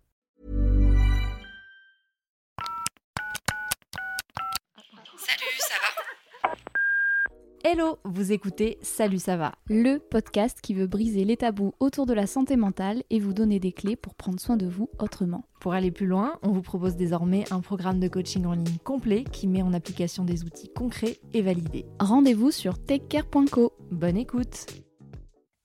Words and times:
Hello, 7.63 7.99
vous 8.05 8.31
écoutez 8.31 8.79
Salut 8.81 9.19
ça 9.19 9.37
va, 9.37 9.53
le 9.69 9.99
podcast 9.99 10.57
qui 10.63 10.73
veut 10.73 10.87
briser 10.87 11.25
les 11.25 11.37
tabous 11.37 11.75
autour 11.79 12.07
de 12.07 12.13
la 12.13 12.25
santé 12.25 12.55
mentale 12.55 13.03
et 13.11 13.19
vous 13.19 13.33
donner 13.33 13.59
des 13.59 13.71
clés 13.71 13.95
pour 13.95 14.15
prendre 14.15 14.39
soin 14.39 14.57
de 14.57 14.65
vous 14.65 14.89
autrement. 14.97 15.45
Pour 15.59 15.73
aller 15.73 15.91
plus 15.91 16.07
loin, 16.07 16.39
on 16.41 16.53
vous 16.53 16.63
propose 16.63 16.95
désormais 16.95 17.45
un 17.51 17.59
programme 17.59 17.99
de 17.99 18.07
coaching 18.07 18.47
en 18.47 18.53
ligne 18.53 18.79
complet 18.83 19.25
qui 19.31 19.47
met 19.47 19.61
en 19.61 19.73
application 19.73 20.25
des 20.25 20.43
outils 20.43 20.71
concrets 20.73 21.19
et 21.35 21.43
validés. 21.43 21.85
Rendez-vous 21.99 22.49
sur 22.49 22.83
takecare.co. 22.83 23.73
Bonne 23.91 24.17
écoute 24.17 24.65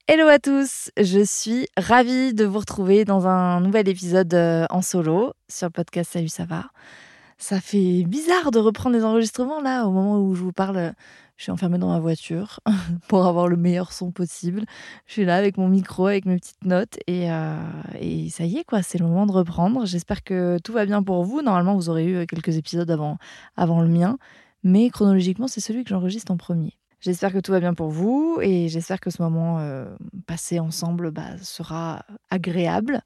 Hello 0.07 0.29
à 0.29 0.39
tous, 0.39 0.91
je 1.01 1.25
suis 1.25 1.67
ravie 1.79 2.35
de 2.35 2.45
vous 2.45 2.59
retrouver 2.59 3.07
dans 3.07 3.27
un 3.27 3.63
nouvel 3.63 3.89
épisode 3.89 4.35
euh, 4.35 4.67
en 4.69 4.83
solo 4.83 5.33
sur 5.49 5.69
le 5.69 5.73
podcast 5.73 6.13
Salut 6.13 6.29
ça 6.29 6.45
va. 6.45 6.67
Ça 7.39 7.61
fait 7.61 8.05
bizarre 8.05 8.51
de 8.51 8.59
reprendre 8.59 8.97
les 8.97 9.05
enregistrements 9.05 9.61
là 9.61 9.87
au 9.87 9.91
moment 9.91 10.21
où 10.21 10.35
je 10.35 10.43
vous 10.43 10.53
parle. 10.53 10.95
Je 11.37 11.43
suis 11.45 11.53
enfermée 11.53 11.79
dans 11.79 11.91
ma 11.91 12.01
voiture 12.01 12.61
pour 13.09 13.27
avoir 13.27 13.47
le 13.49 13.57
meilleur 13.57 13.93
son 13.93 14.11
possible. 14.11 14.65
Je 15.07 15.13
suis 15.13 15.25
là 15.25 15.37
avec 15.37 15.59
mon 15.59 15.69
micro, 15.69 16.07
avec 16.07 16.25
mes 16.25 16.37
petites 16.37 16.65
notes 16.65 16.99
et, 17.07 17.31
euh, 17.31 17.57
et 18.01 18.31
ça 18.31 18.45
y 18.45 18.57
est 18.57 18.65
quoi, 18.65 18.83
c'est 18.83 18.99
le 18.99 19.07
moment 19.07 19.27
de 19.27 19.33
reprendre. 19.33 19.87
J'espère 19.87 20.25
que 20.25 20.59
tout 20.65 20.73
va 20.73 20.87
bien 20.87 21.03
pour 21.03 21.25
vous. 21.25 21.43
Normalement, 21.43 21.75
vous 21.75 21.91
aurez 21.91 22.07
eu 22.07 22.27
quelques 22.27 22.57
épisodes 22.57 22.91
avant, 22.91 23.19
avant 23.57 23.83
le 23.83 23.89
mien, 23.89 24.19
mais 24.65 24.89
chronologiquement, 24.91 25.47
c'est 25.47 25.61
celui 25.61 25.85
que 25.85 25.91
j'enregistre 25.91 26.33
en 26.33 26.37
premier. 26.37 26.77
J'espère 27.01 27.33
que 27.33 27.39
tout 27.39 27.53
va 27.53 27.61
bien 27.61 27.75
pour 27.75 27.91
vous 27.91 28.39
et 28.43 28.69
j'espère 28.69 29.01
que 29.01 29.11
ce 29.11 29.23
moment 29.23 29.59
euh, 29.61 29.95
passé 30.27 30.59
ensemble 30.59 31.11
bah, 31.11 31.39
sera 31.41 32.05
agréable. 32.31 33.03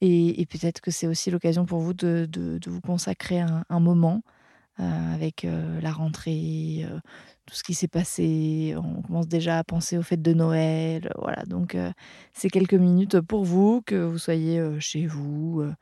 Et, 0.00 0.46
peut-être 0.50 0.82
que 0.82 0.90
c'est 0.90 1.06
aussi 1.06 1.30
l'occasion 1.30 1.64
pour 1.64 1.80
vous 1.80 1.94
de, 1.94 2.28
de, 2.30 2.60
vous 2.66 2.82
consacrer 2.82 3.40
un, 3.40 3.80
moment 3.80 4.22
euh, 4.22 4.30
avec 4.76 5.44
euh, 5.44 5.80
la 5.80 5.92
rentrée, 5.92 6.84
euh, 6.84 6.98
tout 7.46 7.54
ce 7.54 7.62
qui 7.62 7.74
s'est 7.74 7.88
passé. 7.88 8.74
On 8.76 9.02
commence 9.02 9.28
déjà 9.28 9.58
à 9.58 9.64
penser 9.64 9.98
aux 9.98 10.02
fêtes 10.02 10.22
de 10.22 10.34
Noël. 10.34 11.12
Voilà, 11.18 11.44
donc 11.44 11.74
euh, 11.74 11.92
c'est 12.32 12.50
quelques 12.50 12.74
minutes 12.74 13.20
pour 13.20 13.44
vous, 13.44 13.82
que 13.82 13.94
vous 13.94 14.18
soyez 14.18 14.58
euh, 14.58 14.80
chez 14.80 15.06
vous, 15.06 15.60
euh, 15.60 15.72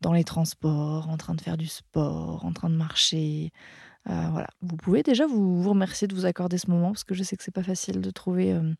dans 0.00 0.12
les 0.12 0.24
transports, 0.24 1.08
en 1.08 1.16
train 1.16 1.34
de 1.34 1.40
faire 1.40 1.56
du 1.56 1.66
sport, 1.66 2.44
en 2.44 2.52
train 2.52 2.70
de 2.70 2.76
marcher. 2.76 3.52
Euh, 4.08 4.28
voilà, 4.30 4.48
vous 4.62 4.76
pouvez 4.76 5.02
déjà 5.02 5.26
vous, 5.26 5.68
remercier 5.68 6.08
de 6.08 6.14
vous 6.14 6.24
accorder 6.24 6.56
ce 6.56 6.70
moment 6.70 6.88
parce 6.92 7.04
que 7.04 7.14
je 7.14 7.22
sais 7.22 7.36
que 7.36 7.42
c'est 7.42 7.50
pas 7.54 7.62
facile 7.62 8.00
de 8.00 8.10
trouver 8.10 8.52
euh, 8.52 8.72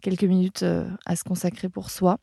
quelques 0.00 0.24
minutes 0.24 0.64
euh, 0.64 0.88
à 1.06 1.14
se 1.14 1.24
consacrer 1.24 1.68
pour 1.68 1.90
soi. 1.90 2.18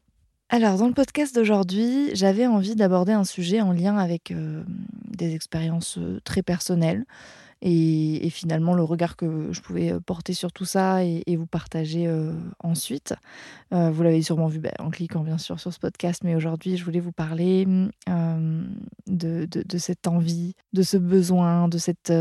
Alors, 0.51 0.77
dans 0.77 0.87
le 0.87 0.93
podcast 0.93 1.35
d'aujourd'hui, 1.35 2.09
j'avais 2.15 2.47
envie 2.47 2.75
d'aborder 2.75 3.11
un 3.11 3.23
sujet 3.23 3.61
en 3.61 3.71
lien 3.71 3.97
avec 3.97 4.31
euh, 4.31 4.63
des 5.05 5.35
expériences 5.35 5.99
euh, 5.99 6.19
très 6.23 6.41
personnelles 6.41 7.05
et, 7.61 8.27
finalement 8.31 8.73
le 8.73 8.81
regard 8.81 9.15
que 9.15 9.49
je 9.51 9.61
pouvais 9.61 9.91
euh, 9.91 9.99
porter 9.99 10.33
sur 10.33 10.51
tout 10.51 10.65
ça 10.65 11.03
et, 11.03 11.35
vous 11.35 11.45
partager 11.45 12.11
ensuite. 12.63 13.13
Vous 13.69 14.01
l'avez 14.01 14.23
sûrement 14.23 14.47
vu 14.47 14.57
ben, 14.57 14.71
en 14.79 14.89
cliquant 14.89 15.23
bien 15.23 15.37
sûr 15.37 15.59
sur 15.59 15.71
ce 15.71 15.77
podcast, 15.77 16.23
mais 16.23 16.35
aujourd'hui, 16.35 16.77
je 16.77 16.83
voulais 16.83 16.99
vous 16.99 17.11
parler 17.11 17.67
de, 19.07 19.47
cette 19.77 20.07
envie, 20.07 20.55
de 20.73 20.81
ce 20.81 20.97
besoin, 20.97 21.67
de 21.67 21.77
cette, 21.77 22.11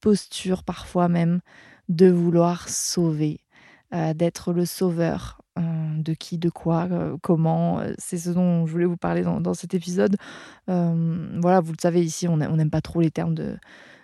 posture 0.00 0.64
parfois 0.64 1.06
même 1.08 1.40
de 1.88 2.10
vouloir 2.10 2.68
sauver, 2.68 3.40
d'être 3.92 4.52
le 4.52 4.64
sauveur 4.66 5.40
de 5.96 6.14
qui, 6.14 6.38
de 6.38 6.50
quoi, 6.50 6.88
euh, 6.90 7.16
comment. 7.22 7.80
euh, 7.80 7.92
C'est 7.98 8.18
ce 8.18 8.30
dont 8.30 8.66
je 8.66 8.72
voulais 8.72 8.84
vous 8.84 8.96
parler 8.96 9.22
dans, 9.22 9.40
dans 9.40 9.54
cet 9.54 9.74
épisode. 9.74 10.16
Euh, 10.68 11.28
voilà, 11.40 11.60
vous 11.60 11.72
le 11.72 11.78
savez, 11.80 12.02
ici, 12.02 12.28
on 12.28 12.36
n'aime 12.36 12.70
pas 12.70 12.80
trop 12.80 13.00
les 13.00 13.10
termes 13.10 13.34
de, 13.34 13.56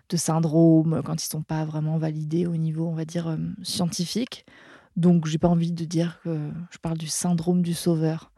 de 0.08 0.16
syndrome 0.16 1.02
quand 1.04 1.22
ils 1.22 1.28
sont 1.28 1.42
pas 1.42 1.64
vraiment 1.64 1.98
validés 1.98 2.46
au 2.46 2.56
niveau, 2.56 2.86
on 2.86 2.94
va 2.94 3.04
dire, 3.04 3.28
euh, 3.28 3.36
scientifique. 3.62 4.44
Donc, 4.96 5.26
j'ai 5.26 5.38
pas 5.38 5.48
envie 5.48 5.72
de 5.72 5.84
dire 5.84 6.20
que 6.22 6.50
je 6.70 6.78
parle 6.78 6.98
du 6.98 7.08
syndrome 7.08 7.62
du 7.62 7.74
sauveur 7.74 8.30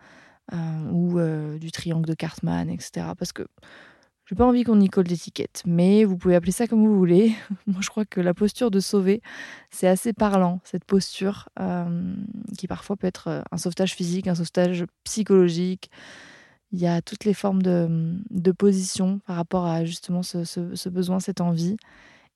euh, 0.53 0.91
ou 0.91 1.19
euh, 1.19 1.59
du 1.59 1.71
triangle 1.71 2.07
de 2.07 2.15
Cartman, 2.15 2.71
etc. 2.71 3.09
Parce 3.19 3.33
que 3.33 3.47
j'ai 4.27 4.35
pas 4.37 4.45
envie 4.47 4.65
qu'on 4.65 4.81
y 4.81 4.89
colle 4.89 5.07
d'étiquette. 5.07 5.63
Mais 5.67 6.05
vous 6.05 6.17
pouvez 6.17 6.35
appeler 6.35 6.53
ça 6.53 6.67
comme 6.67 6.85
vous 6.85 6.97
voulez. 6.97 7.33
Moi, 7.67 7.81
je 7.81 7.89
crois 7.89 8.05
que 8.05 8.21
la 8.21 8.35
posture 8.35 8.71
de 8.71 8.81
sauver, 8.81 9.23
c'est 9.71 9.87
assez 9.89 10.13
parlant, 10.13 10.61
cette 10.65 10.85
posture 10.85 11.49
euh, 11.61 12.15
qui 12.59 12.67
parfois 12.67 12.97
peut 12.97 13.07
être 13.07 13.29
euh, 13.29 13.43
un 13.53 13.57
sauvetage 13.57 13.95
physique, 13.95 14.27
un 14.27 14.35
sauvetage 14.35 14.85
psychologique. 15.05 15.91
Il 16.73 16.81
y 16.81 16.87
a 16.89 17.01
toutes 17.03 17.25
les 17.25 17.35
formes 17.35 17.63
de, 17.63 18.17
de 18.31 18.53
position 18.53 19.21
par 19.27 19.37
rapport 19.37 19.67
à 19.67 19.85
justement 19.85 20.23
ce, 20.25 20.45
ce- 20.45 20.75
ce 20.75 20.89
besoin, 20.89 21.21
cette 21.21 21.41
envie. 21.41 21.77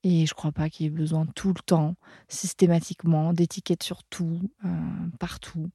Et 0.04 0.24
je 0.26 0.32
crois 0.34 0.52
pas 0.52 0.70
qu'il 0.70 0.84
y 0.84 0.86
ait 0.86 0.90
besoin 0.90 1.26
tout 1.34 1.48
le 1.48 1.60
temps, 1.66 1.96
systématiquement, 2.28 3.32
d'étiquettes 3.32 3.82
sur 3.82 4.02
tout, 4.04 4.40
euh, 4.64 4.68
partout. 5.18 5.68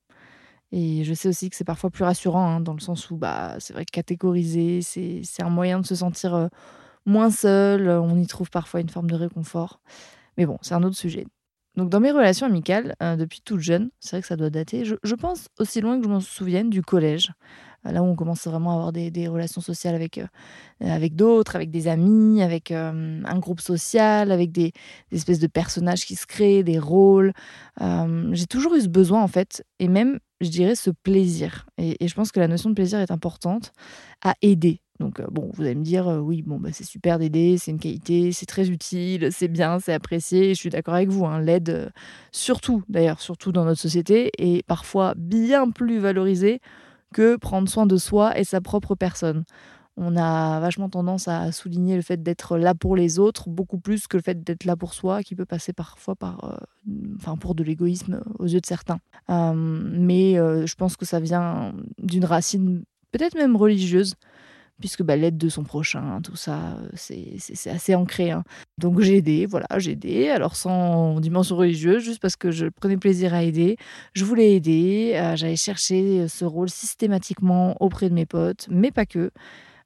Et 0.72 1.04
je 1.04 1.14
sais 1.14 1.30
aussi 1.30 1.50
que 1.50 1.56
c'est 1.56 1.64
parfois 1.64 1.90
plus 1.90 2.04
rassurant, 2.04 2.48
hein, 2.48 2.60
dans 2.60 2.74
le 2.74 2.80
sens 2.80 3.10
où 3.12 3.18
bah, 3.18 3.56
c'est 3.60 3.74
vrai 3.74 3.86
que 3.86 3.92
catégoriser, 3.92 4.82
c'est 4.82 5.44
un 5.44 5.50
moyen 5.50 5.80
de 5.80 5.86
se 5.86 5.96
sentir 5.96 6.50
moins 7.06 7.30
seul. 7.30 7.90
On 7.90 8.18
y 8.18 8.28
trouve 8.28 8.50
parfois 8.50 8.82
une 8.82 8.90
forme 8.90 9.10
de 9.10 9.16
réconfort. 9.16 9.80
Mais 10.38 10.46
bon, 10.46 10.58
c'est 10.62 10.74
un 10.74 10.84
autre 10.84 10.98
sujet. 10.98 11.26
Donc 11.76 11.90
dans 11.90 12.00
mes 12.00 12.12
relations 12.12 12.46
amicales, 12.46 12.96
depuis 13.02 13.42
toute 13.44 13.60
jeune, 13.60 13.90
c'est 14.00 14.12
vrai 14.12 14.22
que 14.22 14.28
ça 14.28 14.38
doit 14.38 14.50
dater, 14.50 14.86
je, 14.86 15.16
pense 15.16 15.50
aussi 15.60 15.82
loin 15.82 15.98
que 15.98 16.06
je 16.06 16.10
m'en 16.10 16.22
souvienne 16.22 16.70
du 16.70 16.82
collège, 16.82 17.32
là 17.84 18.02
où 18.02 18.06
on 18.06 18.16
commence 18.16 18.48
vraiment 18.48 18.72
à 18.72 18.74
avoir 18.76 18.92
des, 18.94 19.12
des 19.12 19.28
relations 19.28 19.60
sociales 19.60 19.94
avec, 19.94 20.22
avec 20.80 21.16
d'autres, 21.16 21.58
avec 21.58 21.72
des 21.72 21.90
amis, 21.90 22.42
avec 22.42 22.72
un 22.72 23.40
groupe 23.40 23.60
social, 23.60 24.32
avec 24.32 24.54
des, 24.54 24.72
espèces 25.12 25.40
de 25.40 25.48
personnages 25.48 26.06
qui 26.06 26.16
se 26.16 26.26
créent, 26.26 26.64
des 26.64 26.80
rôles. 26.80 27.34
J'ai 27.82 28.48
toujours 28.48 28.76
eu 28.76 28.82
ce 28.82 28.88
besoin 28.88 29.22
en 29.22 29.28
fait, 29.28 29.66
et 29.80 29.90
même, 29.90 30.20
je 30.42 30.50
dirais, 30.50 30.76
ce 30.76 30.90
plaisir. 30.90 31.66
Et, 31.78 32.08
je 32.08 32.14
pense 32.14 32.32
que 32.32 32.40
la 32.40 32.48
notion 32.48 32.70
de 32.70 32.76
plaisir 32.76 33.00
est 33.00 33.12
importante 33.12 33.72
à 34.24 34.36
aider. 34.42 34.82
Donc 35.00 35.20
euh, 35.20 35.26
bon, 35.30 35.50
vous 35.54 35.64
allez 35.64 35.76
me 35.76 35.84
dire, 35.84 36.08
euh, 36.08 36.20
oui, 36.20 36.42
bon, 36.42 36.58
bah, 36.58 36.70
c'est 36.72 36.86
super 36.86 37.20
d'aider, 37.20 37.58
c'est 37.58 37.72
une 37.72 37.80
qualité, 37.80 38.32
c'est 38.32 38.46
très 38.46 38.70
utile, 38.70 39.30
c'est 39.32 39.50
bien, 39.50 39.80
c'est 39.80 39.94
apprécié. 39.94 40.54
Je 40.54 40.60
suis 40.60 40.70
d'accord 40.70 40.94
avec 40.94 41.10
vous, 41.10 41.26
hein, 41.26 41.42
l'aide, 41.42 41.70
euh, 41.70 41.90
surtout 42.32 42.84
d'ailleurs, 42.88 43.20
surtout 43.20 43.52
dans 43.52 43.66
notre 43.66 43.82
société, 43.82 44.32
est 44.38 44.66
parfois 44.66 45.14
bien 45.18 45.70
plus 45.70 46.00
valorisée 46.00 46.62
que 47.14 47.36
prendre 47.36 47.68
soin 47.70 47.86
de 47.86 47.98
soi 47.98 48.38
et 48.40 48.44
sa 48.44 48.62
propre 48.62 48.96
personne. 48.96 49.44
On 49.98 50.18
a 50.18 50.60
vachement 50.60 50.90
tendance 50.90 51.28
à 51.30 51.52
souligner 51.54 51.96
le 51.96 52.02
fait 52.02 52.22
d'être 52.22 52.58
là 52.58 52.76
pour 52.76 52.96
les 52.98 53.18
autres 53.18 53.50
beaucoup 53.50 53.78
plus 53.78 54.08
que 54.08 54.18
le 54.18 54.24
fait 54.24 54.44
d'être 54.44 54.66
là 54.66 54.76
pour 54.76 54.94
soi, 54.94 55.24
qui 55.24 55.36
peut 55.36 55.46
passer 55.46 55.72
parfois 55.72 56.16
par, 56.16 56.44
euh, 56.44 56.58
enfin, 57.16 57.38
pour 57.38 57.56
de 57.56 57.64
l'égoïsme 57.64 58.22
aux 58.40 58.46
yeux 58.46 58.60
de 58.60 58.66
certains. 58.66 59.00
Euh, 59.30 59.54
mais 59.56 60.38
euh, 60.38 60.66
je 60.66 60.76
pense 60.76 60.98
que 60.98 61.06
ça 61.06 61.20
vient 61.22 61.74
d'une 61.98 62.26
racine 62.26 62.84
peut-être 63.12 63.36
même 63.36 63.56
religieuse, 63.56 64.16
puisque 64.82 65.02
bah, 65.04 65.16
l'aide 65.16 65.38
de 65.38 65.48
son 65.48 65.64
prochain, 65.64 66.20
tout 66.22 66.36
ça, 66.36 66.78
euh, 66.82 66.90
c'est 66.96 67.70
assez 67.70 67.96
ancré. 67.96 68.32
hein. 68.32 68.44
Donc 68.78 69.00
j'ai 69.00 69.16
aidé, 69.16 69.46
voilà, 69.46 69.68
j'ai 69.78 69.92
aidé, 69.92 70.28
alors 70.28 70.58
sans 70.58 71.22
dimension 71.22 71.56
religieuse, 71.56 72.04
juste 72.04 72.22
parce 72.22 72.36
que 72.36 72.52
je 72.52 72.66
prenais 72.68 72.98
plaisir 72.98 73.34
à 73.34 73.44
aider. 73.44 73.78
Je 74.12 74.26
voulais 74.26 74.52
aider, 74.56 75.14
euh, 75.16 75.38
j'allais 75.38 75.56
chercher 75.56 76.28
ce 76.28 76.44
rôle 76.44 76.70
systématiquement 76.70 77.78
auprès 77.82 78.10
de 78.10 78.14
mes 78.14 78.26
potes, 78.26 78.68
mais 78.70 78.92
pas 78.92 79.06
que. 79.06 79.32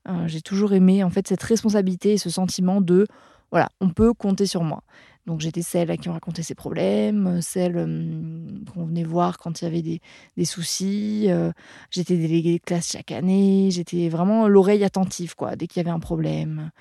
Euh, 0.07 0.27
j'ai 0.27 0.41
toujours 0.41 0.73
aimé 0.73 1.03
en 1.03 1.09
fait 1.09 1.27
cette 1.27 1.43
responsabilité 1.43 2.13
et 2.13 2.17
ce 2.17 2.29
sentiment 2.29 2.81
de 2.81 3.05
voilà, 3.51 3.69
on 3.81 3.89
peut 3.89 4.13
compter 4.13 4.45
sur 4.45 4.63
moi. 4.63 4.83
Donc 5.25 5.41
j'étais 5.41 5.61
celle 5.61 5.91
à 5.91 5.97
qui 5.97 6.09
on 6.09 6.13
racontait 6.13 6.43
ses 6.43 6.55
problèmes, 6.55 7.27
euh, 7.27 7.41
celle 7.41 7.77
hum, 7.77 8.63
qu'on 8.73 8.85
venait 8.85 9.03
voir 9.03 9.37
quand 9.37 9.61
il 9.61 9.65
y 9.65 9.67
avait 9.67 9.81
des, 9.81 10.01
des 10.37 10.45
soucis. 10.45 11.25
euh, 11.29 11.51
j'étais 11.91 12.17
déléguée 12.17 12.59
de 12.59 12.63
classe 12.63 12.91
chaque 12.91 13.11
année, 13.11 13.69
j'étais 13.71 14.09
vraiment 14.09 14.47
l'oreille 14.47 14.83
attentive 14.83 15.35
quoi, 15.35 15.55
dès 15.55 15.67
qu'il 15.67 15.77
y 15.77 15.85
avait 15.85 15.95
un 15.95 15.99
problème. 15.99 16.71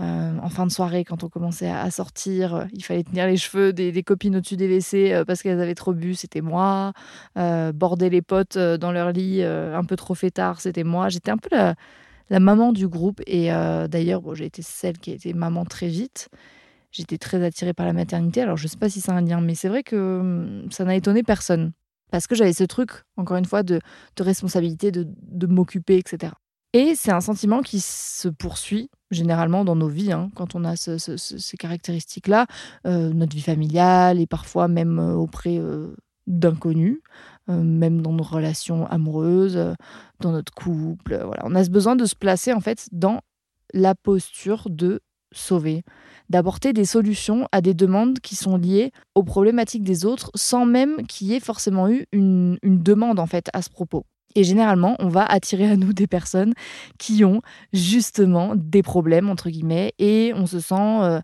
Euh, 0.00 0.38
en 0.40 0.48
fin 0.48 0.64
de 0.64 0.70
soirée, 0.70 1.04
quand 1.04 1.24
on 1.24 1.28
commençait 1.28 1.68
à, 1.68 1.90
sortir, 1.90 2.54
euh, 2.54 2.64
il 2.72 2.84
fallait 2.84 3.02
tenir 3.02 3.26
les 3.26 3.36
cheveux 3.36 3.72
des, 3.72 3.90
des 3.90 4.02
copines 4.04 4.36
au-dessus 4.36 4.56
des 4.56 4.68
WC 4.68 5.12
euh, 5.12 5.24
parce 5.24 5.42
qu'elles 5.42 5.60
avaient 5.60 5.74
trop 5.74 5.92
bu, 5.92 6.14
c'était 6.14 6.40
moi. 6.40 6.92
Euh, 7.36 7.72
border 7.72 8.08
les 8.08 8.22
potes 8.22 8.56
euh, 8.56 8.78
dans 8.78 8.92
leur 8.92 9.10
lit 9.10 9.42
euh, 9.42 9.76
un 9.76 9.84
peu 9.84 9.96
trop 9.96 10.14
fait 10.14 10.30
tard, 10.30 10.60
c'était 10.60 10.84
moi. 10.84 11.08
J'étais 11.08 11.32
un 11.32 11.36
peu 11.36 11.48
la, 11.50 11.74
la 12.30 12.40
maman 12.40 12.72
du 12.72 12.88
groupe. 12.88 13.20
Et 13.26 13.48
d'ailleurs, 13.48 14.22
bon, 14.22 14.34
j'ai 14.34 14.46
été 14.46 14.62
celle 14.62 14.98
qui 14.98 15.10
a 15.10 15.14
été 15.14 15.32
maman 15.32 15.64
très 15.64 15.88
vite. 15.88 16.28
J'étais 16.90 17.18
très 17.18 17.44
attirée 17.44 17.74
par 17.74 17.86
la 17.86 17.92
maternité. 17.92 18.40
Alors, 18.40 18.56
je 18.56 18.64
ne 18.64 18.68
sais 18.68 18.78
pas 18.78 18.88
si 18.88 19.00
c'est 19.00 19.12
un 19.12 19.20
lien, 19.20 19.40
mais 19.40 19.54
c'est 19.54 19.68
vrai 19.68 19.82
que 19.82 20.20
hum, 20.20 20.70
ça 20.70 20.84
n'a 20.84 20.94
étonné 20.94 21.22
personne. 21.22 21.72
Parce 22.10 22.26
que 22.26 22.34
j'avais 22.34 22.54
ce 22.54 22.64
truc, 22.64 22.90
encore 23.16 23.36
une 23.36 23.44
fois, 23.44 23.62
de, 23.62 23.80
responsabilité, 24.18 24.90
de, 24.90 25.46
m'occuper, 25.46 25.98
etc. 25.98 26.32
Et 26.72 26.94
c'est 26.94 27.12
un 27.12 27.20
sentiment 27.20 27.60
qui 27.60 27.80
se 27.80 28.28
poursuit 28.28 28.90
généralement 29.10 29.64
dans 29.64 29.76
nos 29.76 29.88
vies, 29.88 30.12
hein, 30.12 30.30
quand 30.34 30.54
on 30.54 30.64
a 30.64 30.76
ces 30.76 31.56
caractéristiques-là, 31.56 32.46
euh, 32.86 33.10
notre 33.12 33.34
vie 33.34 33.42
familiale 33.42 34.20
et 34.20 34.26
parfois 34.26 34.68
même 34.68 34.98
euh, 34.98 35.14
auprès 35.14 35.58
euh, 35.58 35.94
d'inconnus, 36.26 37.00
même 37.48 38.02
dans 38.02 38.12
nos 38.12 38.22
relations 38.22 38.86
amoureuses, 38.86 39.58
dans 40.20 40.32
notre 40.32 40.52
couple. 40.52 41.20
Voilà. 41.24 41.42
On 41.44 41.54
a 41.54 41.64
ce 41.64 41.70
besoin 41.70 41.96
de 41.96 42.04
se 42.04 42.14
placer 42.14 42.52
en 42.52 42.60
fait 42.60 42.88
dans 42.92 43.20
la 43.72 43.94
posture 43.94 44.68
de 44.70 45.00
sauver, 45.32 45.82
d'apporter 46.28 46.72
des 46.72 46.84
solutions 46.84 47.48
à 47.52 47.60
des 47.60 47.74
demandes 47.74 48.20
qui 48.20 48.36
sont 48.36 48.56
liées 48.56 48.92
aux 49.14 49.22
problématiques 49.22 49.84
des 49.84 50.04
autres 50.04 50.30
sans 50.34 50.66
même 50.66 51.06
qu'il 51.06 51.28
y 51.28 51.34
ait 51.34 51.40
forcément 51.40 51.88
eu 51.88 52.06
une, 52.12 52.58
demande 52.62 53.18
en 53.18 53.26
fait 53.26 53.48
à 53.52 53.62
ce 53.62 53.70
propos. 53.70 54.04
Et 54.34 54.44
généralement, 54.44 54.94
on 54.98 55.08
va 55.08 55.24
attirer 55.24 55.70
à 55.70 55.76
nous 55.76 55.92
des 55.92 56.06
personnes 56.06 56.52
qui 56.98 57.24
ont 57.24 57.40
justement 57.72 58.52
des 58.54 58.82
problèmes, 58.82 59.30
entre 59.30 59.48
guillemets, 59.48 59.92
et 59.98 60.32
on 60.34 60.46
se 60.46 60.60
sent 60.60 60.74
euh, 60.76 61.20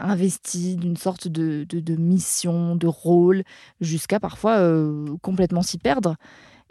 investi 0.00 0.76
d'une 0.76 0.96
sorte 0.96 1.28
de, 1.28 1.96
mission, 1.96 2.76
de 2.76 2.86
rôle, 2.86 3.42
jusqu'à 3.80 4.20
parfois 4.20 4.58
euh, 4.58 5.06
complètement 5.22 5.62
s'y 5.62 5.78
perdre. 5.78 6.16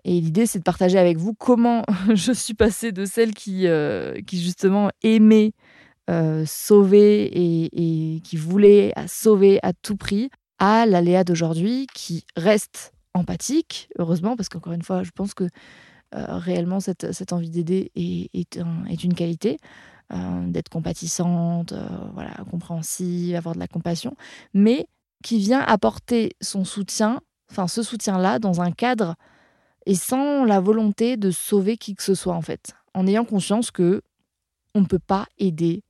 Et 0.03 0.19
l'idée, 0.19 0.45
c'est 0.45 0.59
de 0.59 0.63
partager 0.63 0.97
avec 0.97 1.17
vous 1.17 1.33
comment 1.33 1.83
je 2.13 2.31
suis 2.31 2.53
passée 2.53 2.91
de 2.91 3.05
celle 3.05 3.33
qui, 3.33 3.67
euh, 3.67 4.19
qui 4.25 4.41
justement 4.41 4.89
aimait 5.03 5.53
euh, 6.09 6.43
sauver 6.47 7.29
et, 7.33 8.21
qui 8.21 8.37
voulait 8.37 8.93
sauver 9.07 9.59
à 9.63 9.73
tout 9.73 9.95
prix, 9.95 10.29
à 10.59 10.85
la 10.85 11.01
Léa 11.01 11.23
d'aujourd'hui 11.23 11.87
qui 11.93 12.25
reste 12.35 12.93
empathique, 13.13 13.89
heureusement, 13.99 14.35
parce 14.35 14.49
qu'encore 14.49 14.73
une 14.73 14.83
fois, 14.83 15.03
je 15.03 15.11
pense 15.11 15.33
que 15.33 15.47
réellement 16.13 16.81
cette, 16.81 17.13
cette 17.13 17.31
envie 17.31 17.49
d'aider 17.49 17.91
est, 17.95 18.29
est, 18.33 19.03
une 19.03 19.13
qualité, 19.13 19.57
euh, 20.13 20.47
d'être 20.47 20.69
compatissante, 20.69 21.73
voilà, 22.13 22.31
compréhensive, 22.49 23.35
avoir 23.35 23.55
de 23.55 23.59
la 23.59 23.67
compassion, 23.67 24.15
mais 24.53 24.87
qui 25.23 25.37
vient 25.37 25.61
apporter 25.61 26.31
son 26.41 26.65
soutien, 26.65 27.21
enfin 27.49 27.67
ce 27.67 27.83
soutien-là, 27.83 28.39
dans 28.39 28.61
un 28.61 28.71
cadre 28.71 29.15
et 29.85 29.95
sans 29.95 30.45
la 30.45 30.59
volonté 30.59 31.17
de 31.17 31.31
sauver 31.31 31.77
qui 31.77 31.95
que 31.95 32.03
ce 32.03 32.15
soit 32.15 32.35
en 32.35 32.41
fait, 32.41 32.73
en 32.93 33.07
ayant 33.07 33.25
conscience 33.25 33.71
que 33.71 34.01
on 34.73 34.81
ne 34.81 34.85
peut 34.85 34.99
pas 34.99 35.27
aider 35.37 35.83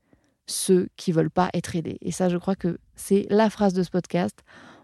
ceux 0.47 0.89
qui 0.97 1.11
veulent 1.11 1.31
pas 1.31 1.49
être 1.53 1.75
aidés. 1.75 1.97
Et 2.01 2.11
ça, 2.11 2.29
je 2.29 2.37
crois 2.37 2.55
que 2.55 2.79
c'est 2.95 3.25
la 3.29 3.49
phrase 3.49 3.73
de 3.73 3.83
ce 3.83 3.89
podcast. 3.89 4.43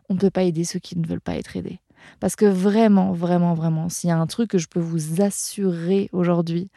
On 0.09 0.13
ne 0.13 0.19
peut 0.19 0.29
pas 0.29 0.43
aider 0.43 0.63
ceux 0.63 0.79
qui 0.79 0.97
ne 0.97 1.05
veulent 1.05 1.21
pas 1.21 1.35
être 1.35 1.55
aidés. 1.57 1.79
Parce 2.19 2.35
que 2.35 2.45
vraiment, 2.45 3.11
vraiment, 3.11 3.53
vraiment, 3.53 3.89
s'il 3.89 4.09
y 4.09 4.13
a 4.13 4.17
un 4.17 4.27
truc 4.27 4.51
que 4.51 4.57
je 4.57 4.67
peux 4.67 4.79
vous 4.79 5.21
assurer 5.21 6.09
aujourd'hui, 6.13 6.69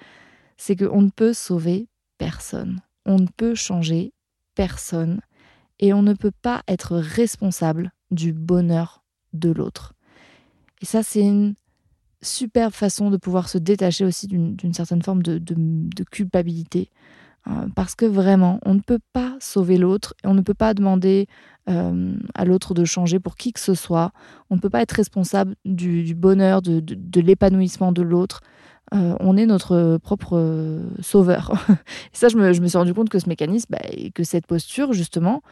c'est 0.56 0.76
qu'on 0.76 1.02
ne 1.02 1.10
peut 1.10 1.32
sauver 1.32 1.88
personne. 2.20 2.82
On 3.06 3.16
ne 3.16 3.26
peut 3.26 3.54
changer 3.54 4.12
personne. 4.54 5.20
Et 5.78 5.94
on 5.94 6.02
ne 6.02 6.12
peut 6.12 6.32
pas 6.42 6.62
être 6.68 6.98
responsable 6.98 7.90
du 8.10 8.34
bonheur 8.34 9.02
de 9.32 9.50
l'autre. 9.50 9.94
Et 10.82 10.84
ça, 10.84 11.02
c'est 11.02 11.22
une 11.22 11.54
superbe 12.20 12.74
façon 12.74 13.08
de 13.08 13.16
pouvoir 13.16 13.48
se 13.48 13.56
détacher 13.56 14.04
aussi 14.04 14.26
d'une 14.26 14.74
certaine 14.74 15.00
forme 15.00 15.22
de, 15.22 15.38
de 15.38 16.04
culpabilité 16.04 16.90
parce 17.74 17.94
que 17.94 18.04
vraiment, 18.04 18.60
on 18.64 18.74
ne 18.74 18.80
peut 18.80 18.98
pas 19.12 19.36
sauver 19.40 19.76
l'autre 19.78 20.14
on 20.24 20.34
ne 20.34 20.42
peut 20.42 20.54
pas 20.54 20.74
demander 20.74 21.26
euh, 21.68 22.14
à 22.34 22.44
l'autre 22.44 22.74
de 22.74 22.84
changer 22.84 23.20
pour 23.20 23.36
qui 23.36 23.52
que 23.52 23.60
ce 23.60 23.74
soit. 23.74 24.12
On 24.48 24.56
ne 24.56 24.60
peut 24.60 24.70
pas 24.70 24.82
être 24.82 24.92
responsable 24.92 25.54
du, 25.64 26.14
bonheur, 26.14 26.62
de, 26.62 27.20
l'épanouissement 27.20 27.92
de 27.92 28.02
l'autre. 28.02 28.40
Euh, 28.94 29.14
on 29.20 29.36
est 29.36 29.46
notre 29.46 29.98
propre 29.98 30.80
sauveur. 31.00 31.52
et 31.68 32.16
ça, 32.16 32.28
je 32.28 32.36
me, 32.36 32.52
suis 32.52 32.78
rendu 32.78 32.94
compte 32.94 33.08
que 33.08 33.18
ce 33.18 33.28
mécanisme, 33.28 33.66
bah, 33.70 33.78
et 33.90 34.10
que 34.10 34.24
cette 34.24 34.46
posture, 34.46 34.92
justement, 34.92 35.42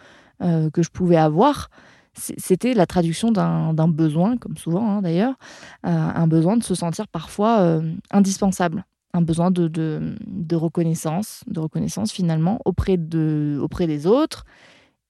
que 0.41 0.83
je 0.83 0.91
pouvais 0.91 1.17
avoir, 1.17 1.69
c'était 2.15 2.73
la 2.73 2.87
traduction 2.87 3.33
d'un 3.33 3.89
besoin, 3.89 4.37
comme 4.37 4.57
souvent 4.57 4.89
hein, 4.89 5.03
d'ailleurs, 5.03 5.35
un 5.83 6.27
besoin 6.29 6.57
de 6.57 6.63
se 6.63 6.75
sentir 6.75 7.09
parfois 7.09 7.81
indispensable 8.13 8.85
un 9.15 9.23
besoin 9.23 9.51
de, 9.51 9.69
de, 9.69 10.57
reconnaissance, 10.57 11.43
de 11.47 11.61
reconnaissance 11.61 12.13
finalement 12.13 12.61
auprès, 12.65 12.97
de, 12.97 13.59
auprès 13.61 13.87
des 13.87 14.07
autres, 14.07 14.45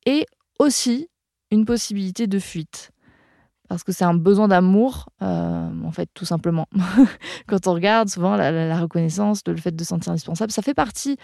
et 0.07 0.27
aussi 0.59 1.09
une 1.51 1.65
possibilité 1.65 2.27
de 2.27 2.39
fuite. 2.39 2.91
Parce 3.69 3.85
que 3.85 3.93
c'est 3.93 4.05
un 4.05 4.15
besoin 4.15 4.49
d'amour, 4.49 5.11
euh, 5.21 5.71
en 5.85 5.91
fait, 5.91 6.09
tout 6.15 6.25
simplement. 6.25 6.67
Quand 7.47 7.67
on 7.67 7.75
regarde 7.75 8.09
souvent 8.09 8.35
la, 8.35 8.81
reconnaissance, 8.81 9.43
le 9.47 9.57
fait 9.57 9.77
de 9.77 9.83
se 9.83 9.89
sentir 9.89 10.13
indispensable, 10.13 10.53
ça 10.53 10.63
fait 10.63 10.75
partie 10.75 11.19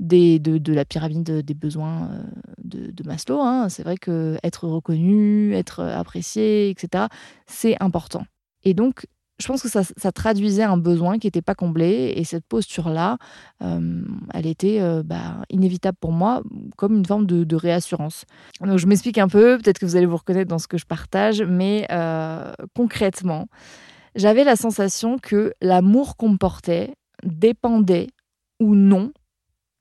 des, 0.00 0.40
de, 0.40 0.58
de, 0.58 0.72
la 0.72 0.84
pyramide 0.84 1.42
des 1.42 1.54
besoins 1.54 2.10
euh, 2.10 2.22
de, 2.64 2.90
de 2.90 3.04
Maslow. 3.04 3.40
Hein. 3.40 3.68
C'est 3.68 3.84
vrai 3.84 3.96
que 3.96 4.36
être 4.42 4.66
reconnu, 4.66 5.54
être 5.54 5.84
apprécié, 5.84 6.68
etc., 6.70 7.04
c'est 7.46 7.76
important. 7.80 8.26
Et 8.64 8.74
donc, 8.74 9.06
je 9.38 9.46
pense 9.48 9.62
que 9.62 9.68
ça, 9.68 10.12
traduisait 10.12 10.62
un 10.62 10.76
besoin 10.76 11.18
qui 11.18 11.26
n'était 11.26 11.42
pas 11.42 11.54
comblé 11.54 12.14
et 12.16 12.24
cette 12.24 12.46
posture-là, 12.46 13.18
euh, 13.62 14.04
elle 14.32 14.46
était 14.46 14.80
euh, 14.80 15.02
bah, 15.02 15.42
inévitable 15.50 15.98
pour 16.00 16.12
moi 16.12 16.42
comme 16.76 16.96
une 16.96 17.06
forme 17.06 17.26
de, 17.26 17.56
réassurance. 17.56 18.24
Donc 18.60 18.78
je 18.78 18.86
m'explique 18.86 19.18
un 19.18 19.28
peu, 19.28 19.58
peut-être 19.58 19.78
que 19.78 19.86
vous 19.86 19.96
allez 19.96 20.06
vous 20.06 20.16
reconnaître 20.16 20.48
dans 20.48 20.58
ce 20.58 20.68
que 20.68 20.78
je 20.78 20.86
partage, 20.86 21.42
mais 21.42 21.86
euh, 21.90 22.52
concrètement, 22.76 23.46
j'avais 24.14 24.44
la 24.44 24.56
sensation 24.56 25.18
que 25.18 25.52
l'amour 25.60 26.16
qu'on 26.16 26.30
me 26.30 26.36
portait 26.36 26.94
dépendait 27.24 28.08
ou 28.60 28.74
non 28.74 29.12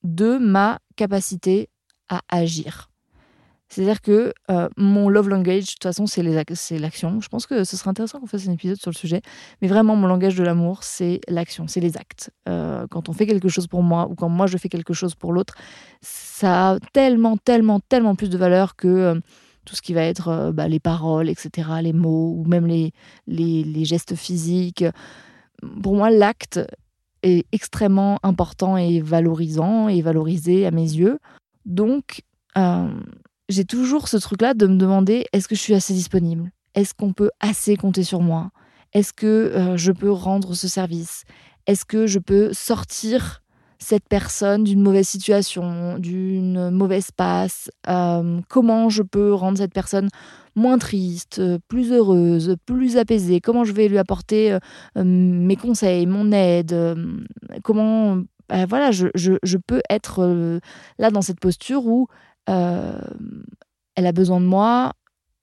de 0.03 0.37
ma 0.37 0.79
capacité 0.95 1.69
à 2.09 2.21
agir. 2.29 2.92
C'est-à-dire 3.73 4.01
que 4.01 4.33
euh, 4.51 4.69
mon 4.77 5.09
love 5.09 5.29
language, 5.29 5.65
de 5.65 5.71
toute 5.71 5.83
façon, 5.83 6.05
c'est 6.05 6.21
l'action. 6.21 7.19
Je 7.21 7.27
pense 7.27 7.47
que 7.47 7.63
ce 7.63 7.75
serait 7.75 7.89
intéressant 7.89 8.19
qu'on 8.19 8.27
fasse 8.27 8.47
un 8.47 8.51
épisode 8.51 8.79
sur 8.79 8.91
le 8.91 8.95
sujet. 8.95 9.21
Mais 9.63 9.67
vraiment, 9.67 9.95
mon 9.95 10.05
langage 10.05 10.35
de 10.35 10.43
l'amour, 10.43 10.83
c'est 10.83 11.21
l'action, 11.27 11.67
c'est 11.67 11.79
les 11.79 11.97
actes. 11.97 12.29
Euh, 12.47 12.85
quand 12.91 13.09
on 13.09 13.13
fait 13.13 13.25
quelque 13.25 13.49
chose 13.49 13.65
pour 13.65 13.81
moi 13.81 14.07
ou 14.07 14.13
quand 14.13 14.29
moi 14.29 14.45
je 14.45 14.59
fais 14.59 14.69
quelque 14.69 14.93
chose 14.93 15.15
pour 15.15 15.33
l'autre, 15.33 15.55
ça 16.01 16.73
a 16.73 16.79
tellement, 16.93 17.35
tellement, 17.35 17.79
tellement 17.79 18.13
plus 18.13 18.29
de 18.29 18.37
valeur 18.37 18.75
que 18.75 18.87
euh, 18.87 19.19
tout 19.65 19.75
ce 19.75 19.81
qui 19.81 19.95
va 19.95 20.03
être 20.03 20.51
bah, 20.53 20.67
les 20.67 20.79
paroles, 20.79 21.27
etc., 21.27 21.67
les 21.81 21.93
mots 21.93 22.35
ou 22.37 22.45
même 22.45 22.67
les, 22.67 22.91
les, 23.25 23.63
les 23.63 23.85
gestes 23.85 24.13
physiques. 24.13 24.85
Pour 25.81 25.95
moi, 25.95 26.11
l'acte 26.11 26.59
est 27.23 27.47
extrêmement 27.51 28.19
important 28.21 28.77
et 28.77 29.01
valorisant 29.01 29.87
et 29.87 30.03
valorisé 30.03 30.67
à 30.67 30.71
mes 30.71 30.81
yeux. 30.81 31.17
Donc, 31.65 32.21
j'ai 33.49 33.65
toujours 33.65 34.07
ce 34.07 34.17
truc-là 34.17 34.53
de 34.53 34.67
me 34.67 34.77
demander 34.77 35.25
est-ce 35.33 35.47
que 35.47 35.55
je 35.55 35.61
suis 35.61 35.73
assez 35.73 35.93
disponible? 35.93 36.51
Est-ce 36.75 36.93
qu'on 36.93 37.13
peut 37.13 37.31
assez 37.39 37.75
compter 37.75 38.03
sur 38.03 38.21
moi? 38.21 38.51
Est-ce 38.93 39.13
que 39.13 39.25
euh, 39.25 39.77
je 39.77 39.91
peux 39.91 40.11
rendre 40.11 40.53
ce 40.53 40.67
service? 40.67 41.23
Est-ce 41.67 41.85
que 41.85 42.07
je 42.07 42.19
peux 42.19 42.53
sortir 42.53 43.41
cette 43.79 44.07
personne 44.07 44.63
d'une 44.63 44.81
mauvaise 44.81 45.07
situation, 45.07 45.97
d'une 45.97 46.69
mauvaise 46.69 47.11
passe? 47.11 47.69
Euh, 47.89 48.39
Comment 48.49 48.89
je 48.89 49.03
peux 49.03 49.33
rendre 49.33 49.57
cette 49.57 49.73
personne 49.73 50.09
moins 50.55 50.77
triste, 50.77 51.41
plus 51.67 51.91
heureuse, 51.91 52.55
plus 52.65 52.97
apaisée? 52.97 53.41
Comment 53.41 53.63
je 53.63 53.73
vais 53.73 53.87
lui 53.87 53.97
apporter 53.97 54.53
euh, 54.53 55.03
mes 55.03 55.55
conseils, 55.55 56.05
mon 56.05 56.31
aide? 56.31 56.75
Comment 57.63 58.21
voilà, 58.69 58.91
je, 58.91 59.07
je, 59.15 59.57
peux 59.57 59.81
être 59.89 60.59
là 60.99 61.09
dans 61.09 61.23
cette 61.23 61.39
posture 61.39 61.87
où 61.87 62.07
euh, 62.49 62.99
elle 63.95 64.07
a 64.07 64.11
besoin 64.11 64.39
de 64.39 64.45
moi. 64.45 64.93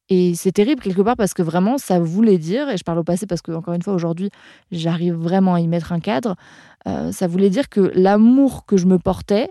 Et 0.09 0.35
c'est 0.35 0.51
terrible 0.51 0.83
quelque 0.83 1.03
part 1.03 1.17
parce 1.17 1.35
que 1.35 1.43
vraiment, 1.43 1.79
ça 1.79 2.01
voulait 2.01 2.39
dire, 2.39 2.69
et 2.69 2.77
je 2.77 2.83
parle 2.83 2.99
au 2.99 3.05
passé 3.05 3.27
parce 3.27 3.43
que, 3.43 3.53
encore 3.53 3.75
une 3.75 3.83
fois, 3.83 3.95
aujourd'hui, 3.95 4.31
j'arrive 4.73 5.15
vraiment 5.15 5.55
à 5.55 5.61
y 5.61 5.69
mettre 5.69 5.93
un 5.93 6.01
cadre, 6.01 6.35
euh, 6.89 7.13
ça 7.13 7.29
voulait 7.29 7.51
dire 7.51 7.69
que 7.69 7.93
l'amour 7.95 8.67
que 8.67 8.77
je 8.77 8.87
me 8.87 8.99
portais 8.99 9.51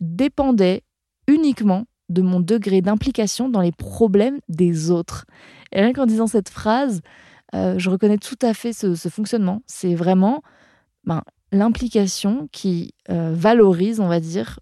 dépendait 0.00 0.82
uniquement 1.26 1.84
de 2.08 2.22
mon 2.22 2.40
degré 2.40 2.80
d'implication 2.80 3.50
dans 3.50 3.60
les 3.60 3.72
problèmes 3.72 4.38
des 4.48 4.90
autres. 4.90 5.26
Et 5.72 5.82
rien 5.82 5.92
qu'en 5.92 6.06
disant 6.06 6.26
cette 6.26 6.48
phrase, 6.48 7.02
euh, 7.54 7.78
je 7.78 7.90
reconnais 7.90 8.16
tout 8.16 8.38
à 8.40 8.54
fait 8.54 8.72
ce, 8.72 8.94
fonctionnement. 9.10 9.60
C'est 9.66 9.94
vraiment 9.94 10.42
ben, 11.04 11.22
l'implication 11.52 12.48
qui 12.50 12.94
valorise, 13.08 14.00
on 14.00 14.08
va 14.08 14.20
dire, 14.20 14.58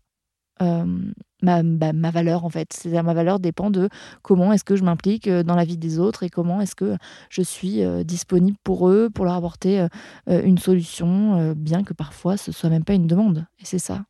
ma, 1.43 1.63
bah, 1.63 1.93
ma 1.93 2.11
valeur 2.11 2.45
en 2.45 2.51
fait. 2.51 2.73
C'est-à-dire 2.73 3.05
ma 3.05 3.15
valeur 3.15 3.41
dépend 3.41 3.71
de 3.71 3.89
comment 4.23 4.53
est-ce 4.53 4.65
que 4.65 4.77
je 4.77 4.85
m'implique 4.85 5.29
dans 5.29 5.55
la 5.55 5.65
vie 5.65 5.79
des 5.79 5.99
autres 5.99 6.23
et 6.23 6.29
comment 6.29 6.61
est-ce 6.61 6.75
que 6.75 6.97
je 7.31 7.43
suis 7.43 7.83
disponible 8.05 8.57
pour 8.65 8.89
eux, 8.89 9.11
pour 9.13 9.25
leur 9.25 9.35
apporter 9.35 9.87
une 10.27 10.59
solution, 10.59 11.53
bien 11.55 11.83
que 11.85 11.93
parfois 11.93 12.37
ce 12.37 12.53
soit 12.53 12.71
même 12.71 12.85
pas 12.85 12.95
une 12.95 13.07
demande. 13.07 13.47
Et 13.59 13.65
c'est 13.65 13.79
ça. 13.79 14.05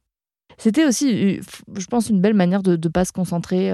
C'était 0.59 0.87
aussi, 0.87 1.41
je 1.75 1.87
pense, 1.87 2.09
une 2.09 2.21
belle 2.21 2.35
manière 2.35 2.63
de 2.63 2.77
ne 2.77 2.89
pas 2.91 3.05
se 3.05 3.13
concentrer 3.13 3.73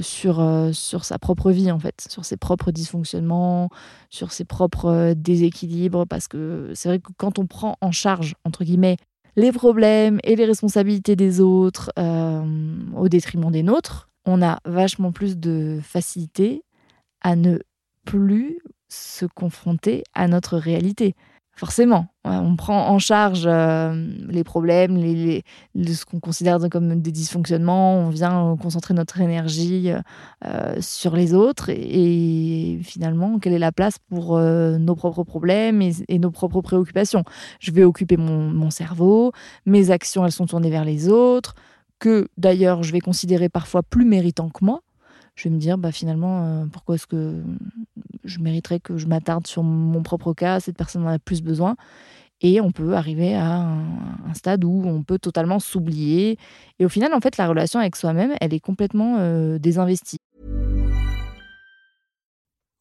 sur, 0.00 0.70
sur 0.72 1.04
sa 1.04 1.18
propre 1.18 1.50
vie, 1.50 1.70
en 1.70 1.78
fait, 1.78 2.06
sur 2.08 2.24
ses 2.24 2.38
propres 2.38 2.70
dysfonctionnements, 2.70 3.68
sur 4.08 4.32
ses 4.32 4.44
propres 4.44 5.12
déséquilibres, 5.14 6.06
parce 6.06 6.28
que 6.28 6.70
c'est 6.74 6.88
vrai 6.88 6.98
que 6.98 7.10
quand 7.18 7.38
on 7.38 7.46
prend 7.46 7.76
en 7.80 7.92
charge, 7.92 8.34
entre 8.44 8.64
guillemets, 8.64 8.96
les 9.36 9.52
problèmes 9.52 10.18
et 10.24 10.36
les 10.36 10.44
responsabilités 10.44 11.16
des 11.16 11.40
autres 11.40 11.90
euh, 11.98 12.44
au 12.96 13.08
détriment 13.08 13.50
des 13.50 13.62
nôtres, 13.62 14.10
on 14.24 14.42
a 14.42 14.58
vachement 14.64 15.12
plus 15.12 15.38
de 15.38 15.80
facilité 15.82 16.62
à 17.20 17.36
ne 17.36 17.58
plus 18.04 18.58
se 18.88 19.24
confronter 19.26 20.04
à 20.14 20.28
notre 20.28 20.58
réalité 20.58 21.14
forcément, 21.54 22.06
on 22.24 22.56
prend 22.56 22.88
en 22.88 22.98
charge 22.98 23.44
euh, 23.46 24.08
les 24.28 24.42
problèmes, 24.42 24.96
les, 24.96 25.44
ce 25.76 26.04
qu'on 26.04 26.18
considère 26.18 26.58
comme 26.70 27.00
des 27.00 27.12
dysfonctionnements, 27.12 27.96
on 27.96 28.08
vient 28.08 28.56
concentrer 28.60 28.94
notre 28.94 29.20
énergie 29.20 29.92
euh, 30.44 30.76
sur 30.80 31.14
les 31.14 31.34
autres 31.34 31.68
et, 31.68 32.80
finalement, 32.82 33.38
quelle 33.38 33.52
est 33.52 33.58
la 33.58 33.72
place 33.72 33.98
pour 34.08 34.36
euh, 34.36 34.78
nos 34.78 34.94
propres 34.94 35.24
problèmes 35.24 35.82
et, 35.82 36.18
nos 36.18 36.30
propres 36.30 36.62
préoccupations? 36.62 37.24
Je 37.60 37.70
vais 37.70 37.84
occuper 37.84 38.16
mon, 38.16 38.70
cerveau, 38.70 39.32
mes 39.66 39.90
actions, 39.90 40.24
elles 40.24 40.32
sont 40.32 40.46
tournées 40.46 40.70
vers 40.70 40.84
les 40.84 41.08
autres, 41.08 41.54
que 41.98 42.28
d'ailleurs 42.38 42.82
je 42.82 42.92
vais 42.92 43.00
considérer 43.00 43.48
parfois 43.48 43.82
plus 43.82 44.06
méritants 44.06 44.48
que 44.48 44.64
moi. 44.64 44.80
Je 45.34 45.48
vais 45.48 45.54
me 45.54 45.60
dire 45.60 45.78
bah 45.78 45.92
finalement 45.92 46.66
pourquoi 46.72 46.96
est-ce 46.96 47.06
que 47.06 47.42
je 48.24 48.38
mériterais 48.38 48.80
que 48.80 48.96
je 48.96 49.06
m'attarde 49.06 49.46
sur 49.46 49.62
mon 49.62 50.02
propre 50.02 50.32
cas, 50.34 50.60
cette 50.60 50.76
personne 50.76 51.04
en 51.04 51.08
a 51.08 51.18
plus 51.18 51.42
besoin 51.42 51.76
et 52.42 52.60
on 52.60 52.72
peut 52.72 52.94
arriver 52.94 53.34
à 53.34 53.60
un, 53.60 54.34
stade 54.34 54.64
où 54.64 54.82
on 54.84 55.02
peut 55.02 55.18
totalement 55.18 55.60
s'oublier 55.60 56.38
et 56.78 56.84
au 56.84 56.88
final 56.88 57.12
en 57.14 57.20
fait 57.20 57.36
la 57.36 57.46
relation 57.46 57.78
avec 57.80 57.96
soi-même, 57.96 58.34
elle 58.40 58.54
est 58.54 58.60
complètement 58.60 59.16
euh, 59.18 59.58
désinvestie. 59.58 60.18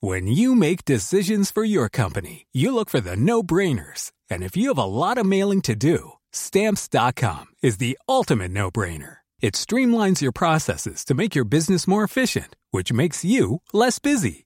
When 0.04 0.26
you 0.26 0.56
make 0.56 0.84
decisions 0.86 1.52
for 1.52 1.64
your 1.64 1.88
company, 1.88 2.48
you 2.54 2.74
look 2.74 2.90
for 2.90 3.00
the 3.00 3.16
no-brainers. 3.16 4.12
And 4.32 4.42
if 4.42 4.58
you 4.58 4.70
have 4.70 4.80
a 4.80 4.86
lot 4.86 5.20
of 5.20 5.28
mailing 5.28 5.62
to 5.62 5.76
do, 5.76 6.14
stamps.com 6.32 7.46
is 7.62 7.78
the 7.78 8.00
ultimate 8.10 8.50
no-brainer. 8.50 9.18
It 9.42 9.54
streamlines 9.54 10.22
your 10.22 10.32
processes 10.32 11.06
to 11.06 11.14
make 11.14 11.36
your 11.36 11.46
business 11.46 11.88
more 11.88 12.04
efficient, 12.04 12.56
which 12.72 12.92
makes 12.92 13.24
you 13.24 13.62
less 13.74 14.00
busy. 14.00 14.46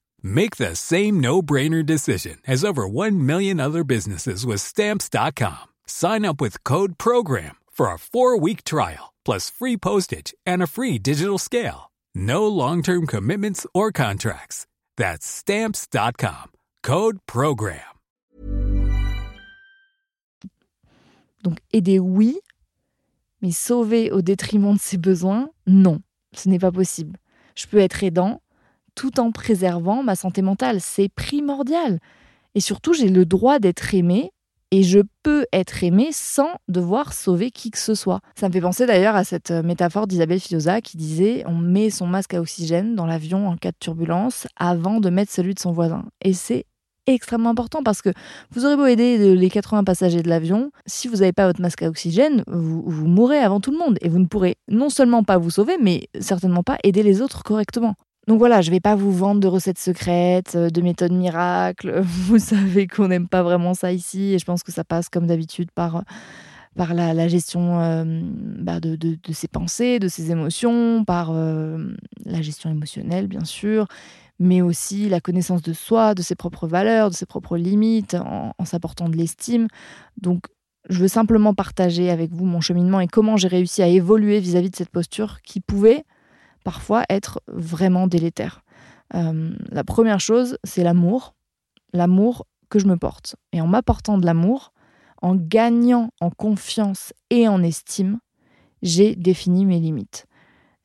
Make 0.23 0.57
the 0.57 0.75
same 0.75 1.19
no-brainer 1.19 1.85
decision 1.85 2.39
as 2.47 2.65
over 2.65 2.87
1 2.87 3.23
million 3.23 3.59
other 3.59 3.83
businesses 3.83 4.43
with 4.43 4.59
stamps.com. 4.61 5.69
Sign 5.85 6.25
up 6.25 6.41
with 6.41 6.63
code 6.63 6.97
program 6.97 7.57
for 7.71 7.87
a 7.87 7.97
4-week 7.97 8.63
trial 8.63 9.13
plus 9.23 9.49
free 9.51 9.77
postage 9.77 10.33
and 10.45 10.63
a 10.63 10.67
free 10.67 10.97
digital 10.97 11.37
scale. 11.37 11.91
No 12.15 12.47
long-term 12.47 13.07
commitments 13.07 13.67
or 13.73 13.91
contracts. 13.91 14.65
That's 14.97 15.25
stamps.com. 15.25 16.51
Code 16.83 17.19
program. 17.27 17.81
Donc 21.43 21.59
aider 21.73 21.99
oui, 21.99 22.39
mais 23.41 23.51
sauver 23.51 24.11
au 24.11 24.21
détriment 24.21 24.75
de 24.75 24.79
ses 24.79 24.97
besoins, 24.97 25.49
non. 25.65 26.01
Ce 26.33 26.47
n'est 26.47 26.59
pas 26.59 26.71
possible. 26.71 27.17
Je 27.55 27.65
peux 27.67 27.79
être 27.79 28.03
aidant 28.03 28.41
tout 28.95 29.19
en 29.19 29.31
préservant 29.31 30.03
ma 30.03 30.15
santé 30.15 30.41
mentale. 30.41 30.81
C'est 30.81 31.09
primordial. 31.09 31.99
Et 32.55 32.59
surtout, 32.59 32.93
j'ai 32.93 33.09
le 33.09 33.25
droit 33.25 33.59
d'être 33.59 33.93
aimé 33.93 34.31
et 34.71 34.83
je 34.83 34.99
peux 35.23 35.45
être 35.51 35.83
aimé 35.83 36.09
sans 36.11 36.49
devoir 36.69 37.13
sauver 37.13 37.51
qui 37.51 37.71
que 37.71 37.77
ce 37.77 37.93
soit. 37.93 38.21
Ça 38.39 38.47
me 38.47 38.53
fait 38.53 38.61
penser 38.61 38.85
d'ailleurs 38.85 39.15
à 39.15 39.25
cette 39.25 39.51
euh, 39.51 39.63
métaphore 39.63 40.07
d'Isabelle 40.07 40.39
Filosa 40.39 40.79
qui 40.81 40.95
disait 40.97 41.43
on 41.45 41.55
met 41.55 41.89
son 41.89 42.07
masque 42.07 42.33
à 42.33 42.39
oxygène 42.41 42.95
dans 42.95 43.05
l'avion 43.05 43.47
en 43.47 43.57
cas 43.57 43.71
de 43.71 43.77
turbulence 43.79 44.47
avant 44.55 45.01
de 45.01 45.09
mettre 45.09 45.31
celui 45.31 45.53
de 45.53 45.59
son 45.59 45.73
voisin. 45.73 46.05
Et 46.23 46.33
c'est 46.33 46.65
extrêmement 47.07 47.49
important 47.49 47.83
parce 47.83 48.01
que 48.01 48.11
vous 48.51 48.65
aurez 48.65 48.77
beau 48.77 48.85
aider 48.85 49.35
les 49.35 49.49
80 49.49 49.83
passagers 49.83 50.21
de 50.21 50.29
l'avion, 50.29 50.71
si 50.85 51.07
vous 51.07 51.17
n'avez 51.17 51.33
pas 51.33 51.47
votre 51.47 51.59
masque 51.59 51.81
à 51.81 51.89
oxygène, 51.89 52.43
vous, 52.47 52.83
vous, 52.85 53.07
mourrez 53.07 53.39
avant 53.39 53.59
tout 53.59 53.71
le 53.71 53.77
monde 53.77 53.97
et 54.01 54.07
vous 54.07 54.19
ne 54.19 54.27
pourrez 54.27 54.55
non 54.69 54.89
seulement 54.89 55.23
pas 55.23 55.37
vous 55.37 55.49
sauver, 55.49 55.77
mais 55.81 56.07
certainement 56.19 56.63
pas 56.63 56.77
aider 56.83 57.03
les 57.03 57.21
autres 57.21 57.43
correctement. 57.43 57.95
Donc 58.27 58.37
voilà, 58.39 58.61
je 58.61 58.69
ne 58.69 58.75
vais 58.75 58.79
pas 58.79 58.95
vous 58.95 59.11
vendre 59.11 59.41
de 59.41 59.47
recettes 59.47 59.79
secrètes, 59.79 60.55
euh, 60.55 60.69
de 60.69 60.81
méthodes 60.81 61.11
miracles. 61.11 62.01
Vous 62.05 62.37
savez 62.39 62.87
qu'on 62.87 63.07
n'aime 63.07 63.27
pas 63.27 63.41
vraiment 63.41 63.73
ça 63.73 63.91
ici 63.91 64.33
et 64.33 64.39
je 64.39 64.45
pense 64.45 64.63
que 64.63 64.71
ça 64.71 64.83
passe 64.83 65.09
comme 65.09 65.27
d'habitude 65.27 65.71
par 65.71 66.03
par 66.75 66.93
la, 66.93 67.27
gestion 67.27 67.81
euh, 67.81 68.03
bah, 68.05 68.79
de, 68.79 68.95
de, 68.95 69.33
ses 69.33 69.47
pensées, 69.47 69.99
de 69.99 70.07
ses 70.07 70.31
émotions, 70.31 71.03
par 71.03 71.31
euh, 71.31 71.93
la 72.25 72.41
gestion 72.41 72.69
émotionnelle, 72.69 73.27
bien 73.27 73.43
sûr, 73.43 73.87
mais 74.39 74.61
aussi 74.61 75.09
la 75.09 75.19
connaissance 75.19 75.61
de 75.61 75.73
soi, 75.73 76.15
de 76.15 76.21
ses 76.21 76.35
propres 76.35 76.67
valeurs, 76.67 77.09
de 77.09 77.15
ses 77.15 77.25
propres 77.25 77.57
limites, 77.57 78.15
en, 78.15 78.53
s'apportant 78.65 79.09
de 79.09 79.17
l'estime. 79.17 79.67
Donc, 80.21 80.45
je 80.89 80.99
veux 80.99 81.07
simplement 81.07 81.53
partager 81.53 82.09
avec 82.09 82.31
vous 82.31 82.45
mon 82.45 82.61
cheminement 82.61 83.01
et 83.01 83.07
comment 83.07 83.37
j'ai 83.37 83.49
réussi 83.49 83.83
à 83.83 83.87
évoluer 83.87 84.39
vis-à-vis 84.39 84.71
de 84.71 84.75
cette 84.75 84.89
posture 84.89 85.41
qui 85.41 85.59
pouvait 85.59 86.05
parfois 86.63 87.03
être 87.09 87.41
vraiment 87.47 88.07
délétère. 88.07 88.63
Euh, 89.13 89.53
la 89.69 89.83
première 89.83 90.19
chose, 90.19 90.57
c'est 90.63 90.83
l'amour, 90.83 91.33
l'amour 91.93 92.45
que 92.69 92.79
je 92.79 92.87
me 92.87 92.97
porte. 92.97 93.35
Et 93.51 93.61
en 93.61 93.67
m'apportant 93.67 94.17
de 94.17 94.25
l'amour, 94.25 94.71
en 95.21 95.35
gagnant 95.35 96.11
en 96.19 96.29
confiance 96.29 97.13
et 97.29 97.47
en 97.47 97.61
estime, 97.61 98.19
j'ai 98.81 99.15
défini 99.15 99.65
mes 99.65 99.79
limites 99.79 100.27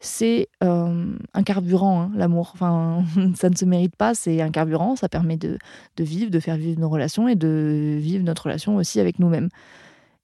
c'est 0.00 0.48
euh, 0.62 1.16
un 1.34 1.42
carburant, 1.42 2.02
hein, 2.02 2.10
l'amour. 2.14 2.50
Enfin, 2.54 3.04
ça 3.34 3.50
ne 3.50 3.56
se 3.56 3.64
mérite 3.64 3.96
pas, 3.96 4.14
c'est 4.14 4.40
un 4.40 4.50
carburant, 4.50 4.96
ça 4.96 5.08
permet 5.08 5.36
de, 5.36 5.58
vivre, 5.98 6.30
de 6.30 6.40
faire 6.40 6.56
vivre 6.56 6.80
nos 6.80 6.88
relations 6.88 7.28
et 7.28 7.34
de 7.34 7.96
vivre 8.00 8.24
notre 8.24 8.44
relation 8.44 8.76
aussi 8.76 9.00
avec 9.00 9.18
nous-mêmes. 9.18 9.48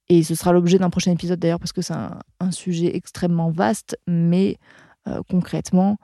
Et 0.09 0.23
ce 0.23 0.35
sera 0.35 0.51
l'objet 0.51 0.77
d'un 0.77 0.89
prochain 0.89 1.11
épisode 1.11 1.39
d'ailleurs, 1.39 1.59
parce 1.59 1.73
que 1.73 1.81
c'est 1.81 1.93
un, 1.93 2.51
sujet 2.51 2.95
extrêmement 2.95 3.51
vaste, 3.51 3.97
mais 4.05 4.57
euh, 5.07 5.21
concrètement, 5.29 5.97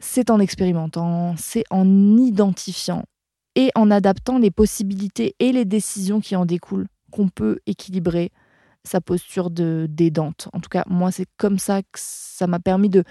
c'est 0.00 0.30
en 0.30 0.38
expérimentant, 0.40 1.34
c'est 1.36 1.64
en 1.70 2.16
identifiant 2.16 3.04
et 3.54 3.70
en 3.74 3.90
adaptant 3.90 4.38
les 4.38 4.50
possibilités 4.50 5.34
et 5.40 5.52
les 5.52 5.64
décisions 5.64 6.20
qui 6.20 6.36
en 6.36 6.46
découlent 6.46 6.86
qu'on 7.10 7.28
peut 7.28 7.58
équilibrer 7.66 8.30
sa 8.84 9.00
posture 9.00 9.50
de 9.50 9.86
d'aidante. 9.88 10.48
En 10.52 10.60
tout 10.60 10.68
cas, 10.68 10.84
moi, 10.88 11.10
c'est 11.10 11.26
comme 11.36 11.58
ça 11.58 11.82
que 11.82 11.98
ça 11.98 12.46
m'a 12.46 12.60
permis 12.60 12.88
de, 12.88 13.04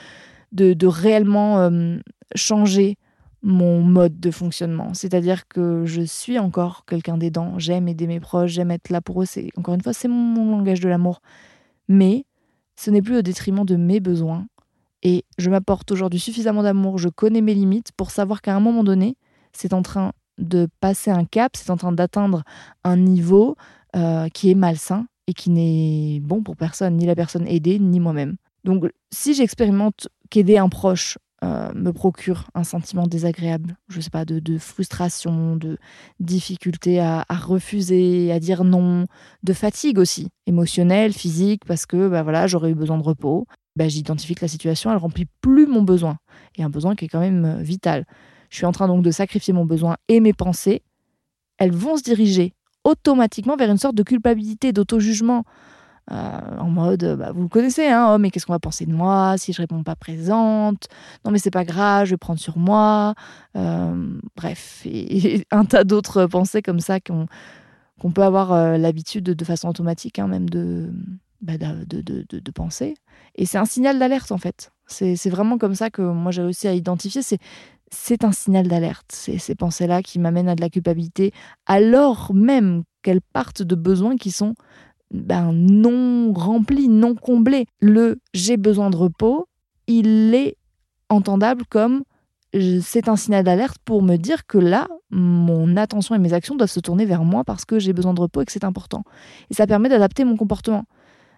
de, 0.52 0.88
réellement 0.88 1.60
euh, 1.60 1.98
changer 2.36 2.98
mon 3.44 3.82
mode 3.82 4.20
de 4.20 4.32
fonctionnement. 4.32 4.94
C'est-à-dire 4.94 5.48
que 5.48 5.86
je 5.86 6.02
suis 6.02 6.40
encore 6.40 6.86
quelqu'un 6.86 7.18
d'aidant. 7.18 7.60
J'aime 7.60 7.88
aider 7.88 8.08
mes 8.08 8.20
proches, 8.20 8.52
j'aime 8.52 8.72
être 8.72 8.90
là 8.90 9.02
pour 9.02 9.22
eux. 9.22 9.26
Encore 9.56 9.76
une 9.76 9.82
fois, 9.82 9.94
c'est 9.94 10.08
mon, 10.08 10.52
langage 10.52 10.80
de 10.80 10.90
l'amour. 10.90 11.22
Mais 11.88 12.26
ce 12.76 12.92
n'est 12.92 13.02
plus 13.02 13.18
au 13.18 13.22
détriment 13.22 13.66
de 13.66 13.76
mes 13.76 14.00
besoins. 14.00 14.48
Et 15.04 15.26
je 15.38 15.50
m'apporte 15.50 15.92
aujourd'hui 15.92 16.20
suffisamment 16.20 16.64
d'amour. 16.64 16.98
Je 16.98 17.10
connais 17.10 17.42
mes 17.42 17.54
limites 17.54 17.92
pour 17.96 18.12
savoir 18.12 18.42
qu'à 18.42 18.56
un 18.56 18.60
moment 18.60 18.84
donné, 18.84 19.16
c'est 19.54 19.74
en 19.74 19.82
train 19.82 20.14
de 20.38 20.68
passer 20.80 21.12
un 21.12 21.26
cap, 21.26 21.56
c'est 21.56 21.72
en 21.72 21.78
train 21.78 21.92
d'atteindre 21.92 22.44
un 22.84 22.98
niveau 22.98 23.56
euh, 23.96 24.28
qui 24.30 24.52
est 24.52 24.56
malsain 24.56 25.08
et 25.28 25.34
qui 25.34 25.50
n'est 25.50 26.20
bon 26.22 26.42
pour 26.44 26.56
personne, 26.56 26.98
ni 26.98 27.06
la 27.06 27.16
personne 27.16 27.48
aidée, 27.48 27.80
ni 27.80 28.00
moi-même. 28.00 28.38
Donc 28.64 28.86
si 29.12 29.34
j'expérimente 29.34 30.10
qu'aider 30.30 30.58
un 30.58 30.70
proche 30.70 31.18
euh, 31.44 31.72
me 31.76 31.94
procure 31.94 32.50
un 32.56 32.64
sentiment 32.64 33.06
désagréable, 33.06 33.78
je 33.90 33.98
ne 33.98 34.02
sais 34.02 34.10
pas, 34.10 34.26
de, 34.26 34.58
frustration, 34.58 35.56
de 35.56 35.78
difficulté 36.20 37.00
à, 37.00 37.24
refuser, 37.30 38.32
à 38.32 38.40
dire 38.40 38.64
non, 38.64 39.06
de 39.44 39.54
fatigue 39.54 40.00
aussi, 40.00 40.30
émotionnelle, 40.48 41.14
physique, 41.14 41.64
parce 41.66 41.86
que 41.86 42.08
bah 42.08 42.24
voilà, 42.24 42.48
j'aurais 42.48 42.72
eu 42.72 42.76
besoin 42.76 42.98
de 42.98 43.04
repos. 43.04 43.46
Bah, 43.78 43.88
J'identifie 43.88 44.34
que 44.34 44.44
la 44.44 44.48
situation, 44.48 44.92
elle 44.92 44.98
remplit 44.98 45.28
plus 45.42 45.68
mon 45.68 45.84
besoin, 45.84 46.18
et 46.56 46.64
un 46.64 46.70
besoin 46.70 46.96
qui 46.96 47.06
est 47.06 47.08
quand 47.08 47.20
même 47.20 47.46
euh, 47.46 47.62
vital. 47.62 48.06
je 48.50 48.58
suis 48.58 48.66
en 48.66 48.72
train 48.72 48.88
donc 48.88 49.04
de 49.04 49.12
sacrifier 49.12 49.54
mon 49.54 49.66
besoin 49.66 49.98
et 50.08 50.20
mes 50.20 50.34
pensées, 50.34 50.82
elles 51.60 51.72
vont 51.72 51.96
se 51.96 52.04
diriger 52.04 52.54
automatiquement 52.84 53.56
vers 53.56 53.70
une 53.70 53.78
sorte 53.78 53.96
de 53.96 54.04
culpabilité, 54.04 54.74
d'auto-jugement. 54.74 55.44
Euh, 56.10 56.58
en 56.60 56.70
mode, 56.70 57.18
bah, 57.20 57.34
vous 57.34 57.44
le 57.44 57.50
connaissez, 57.50 57.86
hein, 57.86 58.14
oh, 58.14 58.18
mais 58.18 58.32
qu'est-ce 58.32 58.46
qu'on 58.46 58.54
va 58.54 58.60
penser 58.60 58.86
de 58.86 58.94
moi 58.94 59.36
si 59.38 59.52
je 59.52 59.62
réponds 59.62 59.84
pas 59.84 59.96
présente? 59.96 60.88
Non, 61.24 61.32
mais 61.32 61.38
c'est 61.38 61.52
pas 61.52 61.66
grave, 61.66 62.06
je 62.06 62.12
vais 62.12 62.18
prendre 62.18 62.40
sur 62.40 62.58
moi. 62.58 63.14
Euh, 63.58 64.18
bref, 64.36 64.82
et, 64.86 65.46
un 65.52 65.66
tas 65.66 65.84
d'autres 65.84 66.26
pensées 66.26 66.62
comme 66.64 66.80
ça 66.80 67.00
qu'on 67.00 68.12
peut 68.12 68.24
avoir 68.24 68.54
euh, 68.54 68.78
l'habitude 68.78 69.26
de, 69.26 69.46
façon 69.46 69.68
automatique, 69.68 70.18
hein, 70.18 70.28
même 70.28 70.50
de, 70.50 70.90
bah, 71.42 71.58
de, 71.58 72.52
penser. 72.52 72.96
Et 73.36 73.46
c'est 73.46 73.58
un 73.58 73.66
signal 73.66 74.00
d'alerte 74.00 74.32
en 74.32 74.38
fait. 74.38 74.72
C'est 74.88 75.30
vraiment 75.30 75.58
comme 75.58 75.76
ça 75.76 75.90
que 75.90 76.02
moi 76.02 76.32
j'ai 76.32 76.42
réussi 76.42 76.68
à 76.68 76.74
identifier. 76.74 77.22
C'est 77.90 78.24
un 78.24 78.32
signal 78.32 78.68
d'alerte, 78.68 79.12
ces 79.12 79.56
pensées-là 79.56 80.02
qui 80.02 80.20
m'amènent 80.20 80.50
à 80.50 80.56
de 80.56 80.62
la 80.62 80.70
culpabilité, 80.70 81.34
alors 81.66 82.34
même 82.34 82.84
qu'elles 83.02 83.22
partent 83.22 83.62
de 83.62 83.76
besoins 83.76 84.18
qui 84.18 84.32
sont 84.32 84.56
ben, 85.12 85.54
non 85.54 86.34
rempli, 86.34 86.88
non 86.90 87.16
comblé. 87.16 87.66
Le 87.80 88.20
j'ai 88.34 88.58
besoin 88.58 88.90
de 88.90 88.98
repos, 88.98 89.48
il 89.88 90.34
est 90.34 90.58
entendable 91.10 91.64
comme 91.70 92.04
c'est 92.82 93.10
un 93.10 93.16
signal 93.16 93.44
d'alerte 93.44 93.78
pour 93.84 94.02
me 94.02 94.16
dire 94.16 94.48
que 94.48 94.58
là, 94.58 94.88
mon 95.10 95.78
attention 95.78 96.16
et 96.16 96.20
mes 96.20 96.34
actions 96.34 96.56
doivent 96.56 96.72
se 96.72 96.80
tourner 96.80 97.06
vers 97.06 97.24
moi 97.24 97.44
parce 97.44 97.66
que 97.66 97.78
j'ai 97.80 97.94
besoin 97.94 98.14
de 98.14 98.22
repos 98.22 98.42
et 98.42 98.46
que 98.46 98.52
c'est 98.52 98.64
important. 98.64 99.04
Et 99.50 99.54
ça 99.54 99.68
permet 99.68 99.90
d'adapter 99.90 100.24
mon 100.24 100.38
comportement. 100.38 100.86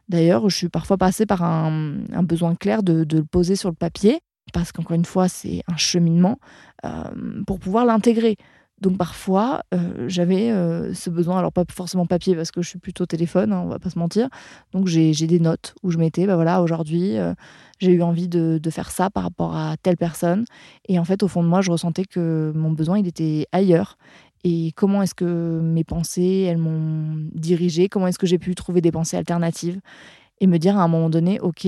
D'ailleurs, 0.09 0.49
je 0.49 0.55
suis 0.55 0.69
parfois 0.69 0.97
passée 0.97 1.27
par 1.27 1.43
un, 1.43 2.01
besoin 2.23 2.55
clair 2.55 2.81
de, 2.83 3.05
le 3.09 3.23
poser 3.23 3.55
sur 3.55 3.69
le 3.69 3.75
papier, 3.75 4.19
parce 4.53 4.71
qu'encore 4.71 4.95
une 4.95 5.05
fois, 5.05 5.27
c'est 5.27 5.61
un 5.67 5.77
cheminement, 5.77 6.39
euh, 6.83 7.03
pour 7.45 7.59
pouvoir 7.59 7.85
l'intégrer. 7.85 8.35
Donc 8.81 8.97
parfois, 8.97 9.61
euh, 9.73 10.07
j'avais 10.07 10.51
euh, 10.51 10.93
ce 10.93 11.09
besoin, 11.09 11.37
alors 11.37 11.51
pas 11.51 11.65
forcément 11.69 12.05
papier 12.05 12.33
parce 12.33 12.49
que 12.49 12.61
je 12.61 12.69
suis 12.69 12.79
plutôt 12.79 13.05
téléphone, 13.05 13.51
hein, 13.51 13.61
on 13.65 13.67
va 13.67 13.77
pas 13.77 13.89
se 13.89 13.99
mentir. 13.99 14.29
Donc 14.71 14.87
j'ai 14.87 15.13
des 15.13 15.39
notes 15.39 15.75
où 15.83 15.91
je 15.91 15.97
mettais, 15.97 16.25
bah 16.25 16.35
voilà, 16.35 16.61
aujourd'hui, 16.61 17.17
j'ai 17.79 17.91
eu 17.91 18.01
envie 18.01 18.29
de, 18.29 18.59
faire 18.69 18.89
ça 18.89 19.09
par 19.09 19.23
rapport 19.23 19.55
à 19.55 19.75
telle 19.77 19.97
personne. 19.97 20.45
Et 20.87 20.97
en 20.97 21.03
fait, 21.03 21.23
au 21.23 21.27
fond 21.27 21.43
de 21.43 21.49
moi, 21.49 21.61
je 21.61 21.71
ressentais 21.71 22.05
que 22.05 22.51
mon 22.55 22.71
besoin, 22.71 22.97
il 22.97 23.07
était 23.07 23.47
ailleurs. 23.51 23.97
Et 24.43 24.71
comment 24.75 25.01
est-ce 25.01 25.15
que 25.15 25.59
mes 25.61 25.83
pensées, 25.83 26.45
elles 26.47 26.57
m'ont 26.57 27.27
dirigé 27.33 27.89
Comment 27.89 28.07
est-ce 28.07 28.19
que 28.19 28.27
j'ai 28.27 28.39
pu 28.39 28.55
trouver 28.55 28.81
des 28.81 28.91
pensées 28.91 29.17
alternatives? 29.17 29.79
Et 30.39 30.47
me 30.47 30.57
dire 30.57 30.77
à 30.77 30.83
un 30.83 30.87
moment 30.87 31.09
donné, 31.09 31.39
ok, 31.41 31.65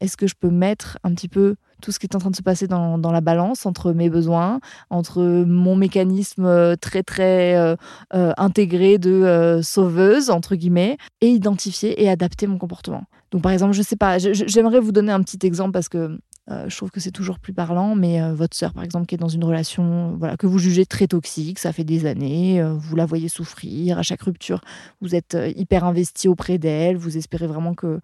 est-ce 0.00 0.16
que 0.16 0.26
je 0.26 0.34
peux 0.34 0.50
mettre 0.50 0.98
un 1.04 1.14
petit 1.14 1.28
peu 1.28 1.56
tout 1.80 1.92
ce 1.92 1.98
qui 1.98 2.06
est 2.06 2.14
en 2.14 2.18
train 2.18 2.30
de 2.30 2.36
se 2.36 2.42
passer 2.42 2.66
dans, 2.66 2.98
la 2.98 3.20
balance 3.20 3.66
entre 3.66 3.92
mes 3.92 4.10
besoins, 4.10 4.60
entre 4.90 5.22
mon 5.22 5.76
mécanisme 5.76 6.44
euh, 6.44 6.76
très 6.76 7.02
très 7.02 7.56
euh, 7.56 7.74
euh, 8.14 8.32
intégré 8.36 8.98
de 8.98 9.60
sauveuse, 9.62 10.30
entre 10.30 10.54
guillemets, 10.54 10.96
et 11.20 11.28
identifier 11.28 12.02
et 12.02 12.08
adapter 12.08 12.46
mon 12.46 12.58
comportement? 12.58 13.04
Donc 13.30 13.42
par 13.42 13.52
exemple, 13.52 13.72
je 13.72 13.82
sais 13.82 13.96
pas, 13.96 14.18
j'aimerais 14.18 14.80
vous 14.80 14.92
donner 14.92 15.12
un 15.12 15.22
petit 15.22 15.38
exemple 15.46 15.72
parce 15.72 15.88
que 15.88 16.18
je 16.66 16.76
trouve 16.76 16.90
que 16.90 17.00
c'est 17.00 17.10
toujours 17.10 17.38
plus 17.38 17.52
parlant, 17.52 17.94
mais 17.94 18.20
votre 18.32 18.56
sœur, 18.56 18.72
par 18.72 18.82
exemple, 18.82 19.06
qui 19.06 19.14
est 19.14 19.18
dans 19.18 19.28
une 19.28 19.44
relation 19.44 20.16
voilà, 20.18 20.36
que 20.36 20.46
vous 20.46 20.58
jugez 20.58 20.86
très 20.86 21.06
toxique, 21.06 21.58
ça 21.58 21.72
fait 21.72 21.84
des 21.84 22.06
années, 22.06 22.62
vous 22.62 22.96
la 22.96 23.06
voyez 23.06 23.28
souffrir, 23.28 23.98
à 23.98 24.02
chaque 24.02 24.22
rupture, 24.22 24.60
vous 25.00 25.14
êtes 25.14 25.36
hyper 25.56 25.84
investi 25.84 26.28
auprès 26.28 26.58
d'elle, 26.58 26.96
vous 26.96 27.16
espérez 27.16 27.46
vraiment 27.46 27.74
que, 27.74 28.00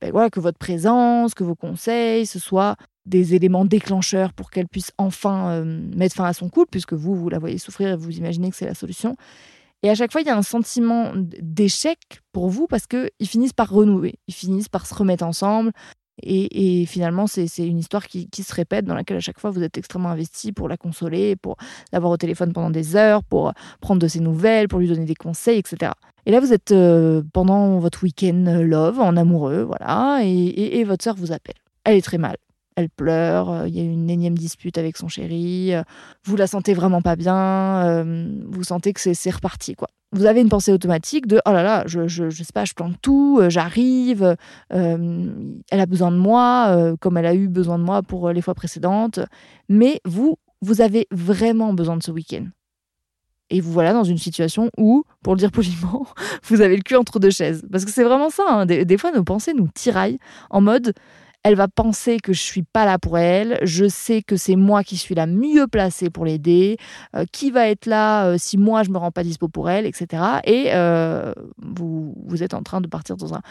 ben, 0.00 0.10
voilà, 0.10 0.30
que 0.30 0.40
votre 0.40 0.58
présence, 0.58 1.34
que 1.34 1.44
vos 1.44 1.54
conseils, 1.54 2.26
ce 2.26 2.38
soit 2.38 2.76
des 3.06 3.34
éléments 3.34 3.64
déclencheurs 3.64 4.32
pour 4.32 4.50
qu'elle 4.50 4.68
puisse 4.68 4.92
enfin 4.98 5.50
euh, 5.50 5.64
mettre 5.94 6.16
fin 6.16 6.24
à 6.24 6.32
son 6.32 6.48
couple, 6.48 6.70
puisque 6.70 6.94
vous, 6.94 7.14
vous 7.14 7.28
la 7.28 7.38
voyez 7.38 7.58
souffrir 7.58 7.90
et 7.90 7.96
vous 7.96 8.16
imaginez 8.16 8.50
que 8.50 8.56
c'est 8.56 8.66
la 8.66 8.74
solution. 8.74 9.16
Et 9.82 9.90
à 9.90 9.94
chaque 9.94 10.12
fois, 10.12 10.22
il 10.22 10.26
y 10.26 10.30
a 10.30 10.36
un 10.36 10.42
sentiment 10.42 11.12
d'échec 11.14 11.98
pour 12.32 12.48
vous 12.48 12.66
parce 12.66 12.86
qu'ils 12.86 13.10
finissent 13.28 13.52
par 13.52 13.68
renouer, 13.68 14.14
ils 14.28 14.34
finissent 14.34 14.70
par 14.70 14.86
se 14.86 14.94
remettre 14.94 15.24
ensemble. 15.24 15.72
Et, 16.22 16.86
finalement, 16.86 17.26
c'est 17.26 17.48
une 17.58 17.78
histoire 17.78 18.06
qui, 18.06 18.28
se 18.42 18.54
répète, 18.54 18.84
dans 18.84 18.94
laquelle 18.94 19.16
à 19.16 19.20
chaque 19.20 19.40
fois, 19.40 19.50
vous 19.50 19.62
êtes 19.62 19.78
extrêmement 19.78 20.10
investi 20.10 20.52
pour 20.52 20.68
la 20.68 20.76
consoler, 20.76 21.36
pour 21.36 21.56
l'avoir 21.92 22.12
au 22.12 22.16
téléphone 22.16 22.52
pendant 22.52 22.70
des 22.70 22.96
heures, 22.96 23.24
pour 23.24 23.52
prendre 23.80 24.00
de 24.00 24.08
ses 24.08 24.20
nouvelles, 24.20 24.68
pour 24.68 24.78
lui 24.78 24.88
donner 24.88 25.04
des 25.04 25.14
conseils, 25.14 25.58
etc. 25.58 25.92
Et 26.26 26.30
là, 26.30 26.40
vous 26.40 26.52
êtes 26.52 26.72
euh, 26.72 27.22
pendant 27.32 27.78
votre 27.78 28.02
week-end 28.02 28.44
euh, 28.46 28.62
love, 28.62 29.00
en 29.00 29.16
amoureux, 29.16 29.62
voilà, 29.62 30.20
et, 30.22 30.78
et 30.78 30.84
votre 30.84 31.04
sœur 31.04 31.16
vous 31.16 31.32
appelle. 31.32 31.56
Elle 31.84 31.96
est 31.96 32.02
très 32.02 32.18
mal 32.18 32.36
elle 32.76 32.90
pleure, 32.90 33.50
euh, 33.50 33.68
il 33.68 33.76
y 33.76 33.80
a 33.80 33.84
une 33.84 34.10
énième 34.10 34.36
dispute 34.36 34.78
avec 34.78 34.96
son 34.96 35.08
chéri, 35.08 35.74
euh, 35.74 35.82
vous 36.24 36.36
la 36.36 36.46
sentez 36.46 36.74
vraiment 36.74 37.02
pas 37.02 37.16
bien, 37.16 37.36
euh, 37.86 38.28
vous 38.48 38.64
sentez 38.64 38.92
que 38.92 39.00
c'est 39.00 39.30
reparti 39.30 39.74
quoi. 39.74 39.88
Vous 40.12 40.26
avez 40.26 40.40
une 40.40 40.48
pensée 40.48 40.72
automatique 40.72 41.26
de 41.26 41.40
oh 41.44 41.50
là 41.50 41.64
là, 41.64 41.82
je, 41.86 42.06
je, 42.06 42.30
sais 42.30 42.52
pas, 42.54 42.64
je 42.64 42.72
plante 42.74 42.94
tout, 43.02 43.40
j'arrive, 43.48 44.36
elle 44.70 45.64
a 45.72 45.86
besoin 45.86 46.12
de 46.12 46.16
moi, 46.16 46.94
comme 47.00 47.16
elle 47.16 47.26
a 47.26 47.34
eu 47.34 47.48
besoin 47.48 47.80
de 47.80 47.82
moi 47.82 48.00
pour 48.02 48.30
les 48.30 48.40
fois 48.40 48.54
précédentes, 48.54 49.18
mais 49.68 50.00
vous, 50.04 50.36
vous 50.62 50.80
avez 50.80 51.08
vraiment 51.10 51.72
besoin 51.72 51.96
de 51.96 52.02
ce 52.04 52.12
week-end. 52.12 52.44
Et 53.50 53.60
vous 53.60 53.72
voilà 53.72 53.92
dans 53.92 54.04
une 54.04 54.18
situation 54.18 54.70
où, 54.78 55.02
pour 55.24 55.34
le 55.34 55.38
dire 55.40 55.50
poliment, 55.50 56.06
vous 56.44 56.60
avez 56.60 56.76
le 56.76 56.82
cul 56.82 56.94
entre 56.94 57.18
deux 57.18 57.30
chaises. 57.30 57.64
Parce 57.72 57.84
que 57.84 57.90
c'est 57.90 58.04
vraiment 58.04 58.30
ça. 58.30 58.44
Hein. 58.48 58.66
des, 58.66 58.98
fois, 58.98 59.10
nos 59.10 59.24
pensées 59.24 59.52
nous 59.52 59.68
tiraillent 59.74 60.18
en 60.48 60.60
mode 60.60 60.94
elle 61.44 61.56
va 61.56 61.68
penser 61.68 62.20
que 62.20 62.32
je 62.32 62.40
suis 62.40 62.62
pas 62.62 62.86
là 62.86 62.98
pour 62.98 63.18
elle. 63.18 63.58
Je 63.62 63.86
sais 63.86 64.22
que 64.22 64.34
c'est 64.36 64.56
moi 64.56 64.82
qui 64.82 64.96
suis 64.96 65.14
la 65.14 65.26
mieux 65.26 65.66
placée 65.66 66.08
pour 66.08 66.24
l'aider. 66.24 66.78
Euh, 67.14 67.26
qui 67.30 67.50
va 67.50 67.68
être 67.68 67.84
là 67.84 68.26
euh, 68.26 68.36
si 68.38 68.56
moi 68.56 68.82
je 68.82 68.90
me 68.90 68.96
rends 68.96 69.10
pas 69.10 69.22
dispo 69.22 69.48
pour 69.48 69.68
elle, 69.68 69.84
etc. 69.84 70.22
Et 70.44 70.68
euh, 70.72 71.34
vous, 71.58 72.14
vous 72.26 72.42
êtes 72.42 72.54
en 72.54 72.62
train 72.62 72.80
de 72.80 72.88
partir 72.88 73.16
dans 73.16 73.34
un 73.34 73.42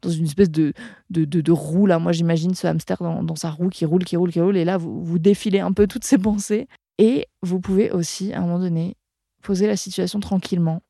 dans 0.00 0.10
une 0.10 0.24
espèce 0.24 0.50
de, 0.50 0.72
de, 1.10 1.52
roue 1.52 1.86
là. 1.86 1.98
Moi 1.98 2.12
j'imagine 2.12 2.54
ce 2.54 2.66
hamster 2.66 2.98
dans, 3.02 3.36
sa 3.36 3.50
roue 3.50 3.68
qui 3.68 3.84
roule, 3.84 4.04
qui 4.04 4.16
roule, 4.16 4.32
qui 4.32 4.40
roule. 4.40 4.56
Et 4.56 4.64
là 4.64 4.78
vous, 4.78 5.04
vous 5.04 5.18
défilez 5.18 5.60
un 5.60 5.72
peu 5.72 5.86
toutes 5.86 6.04
ces 6.04 6.18
pensées. 6.18 6.66
Et 6.96 7.26
vous 7.42 7.60
pouvez 7.60 7.90
aussi 7.90 8.32
à 8.32 8.38
un 8.38 8.42
moment 8.42 8.58
donné 8.58 8.96
poser 9.42 9.66
la 9.66 9.76
situation 9.76 10.18
tranquillement 10.20 10.80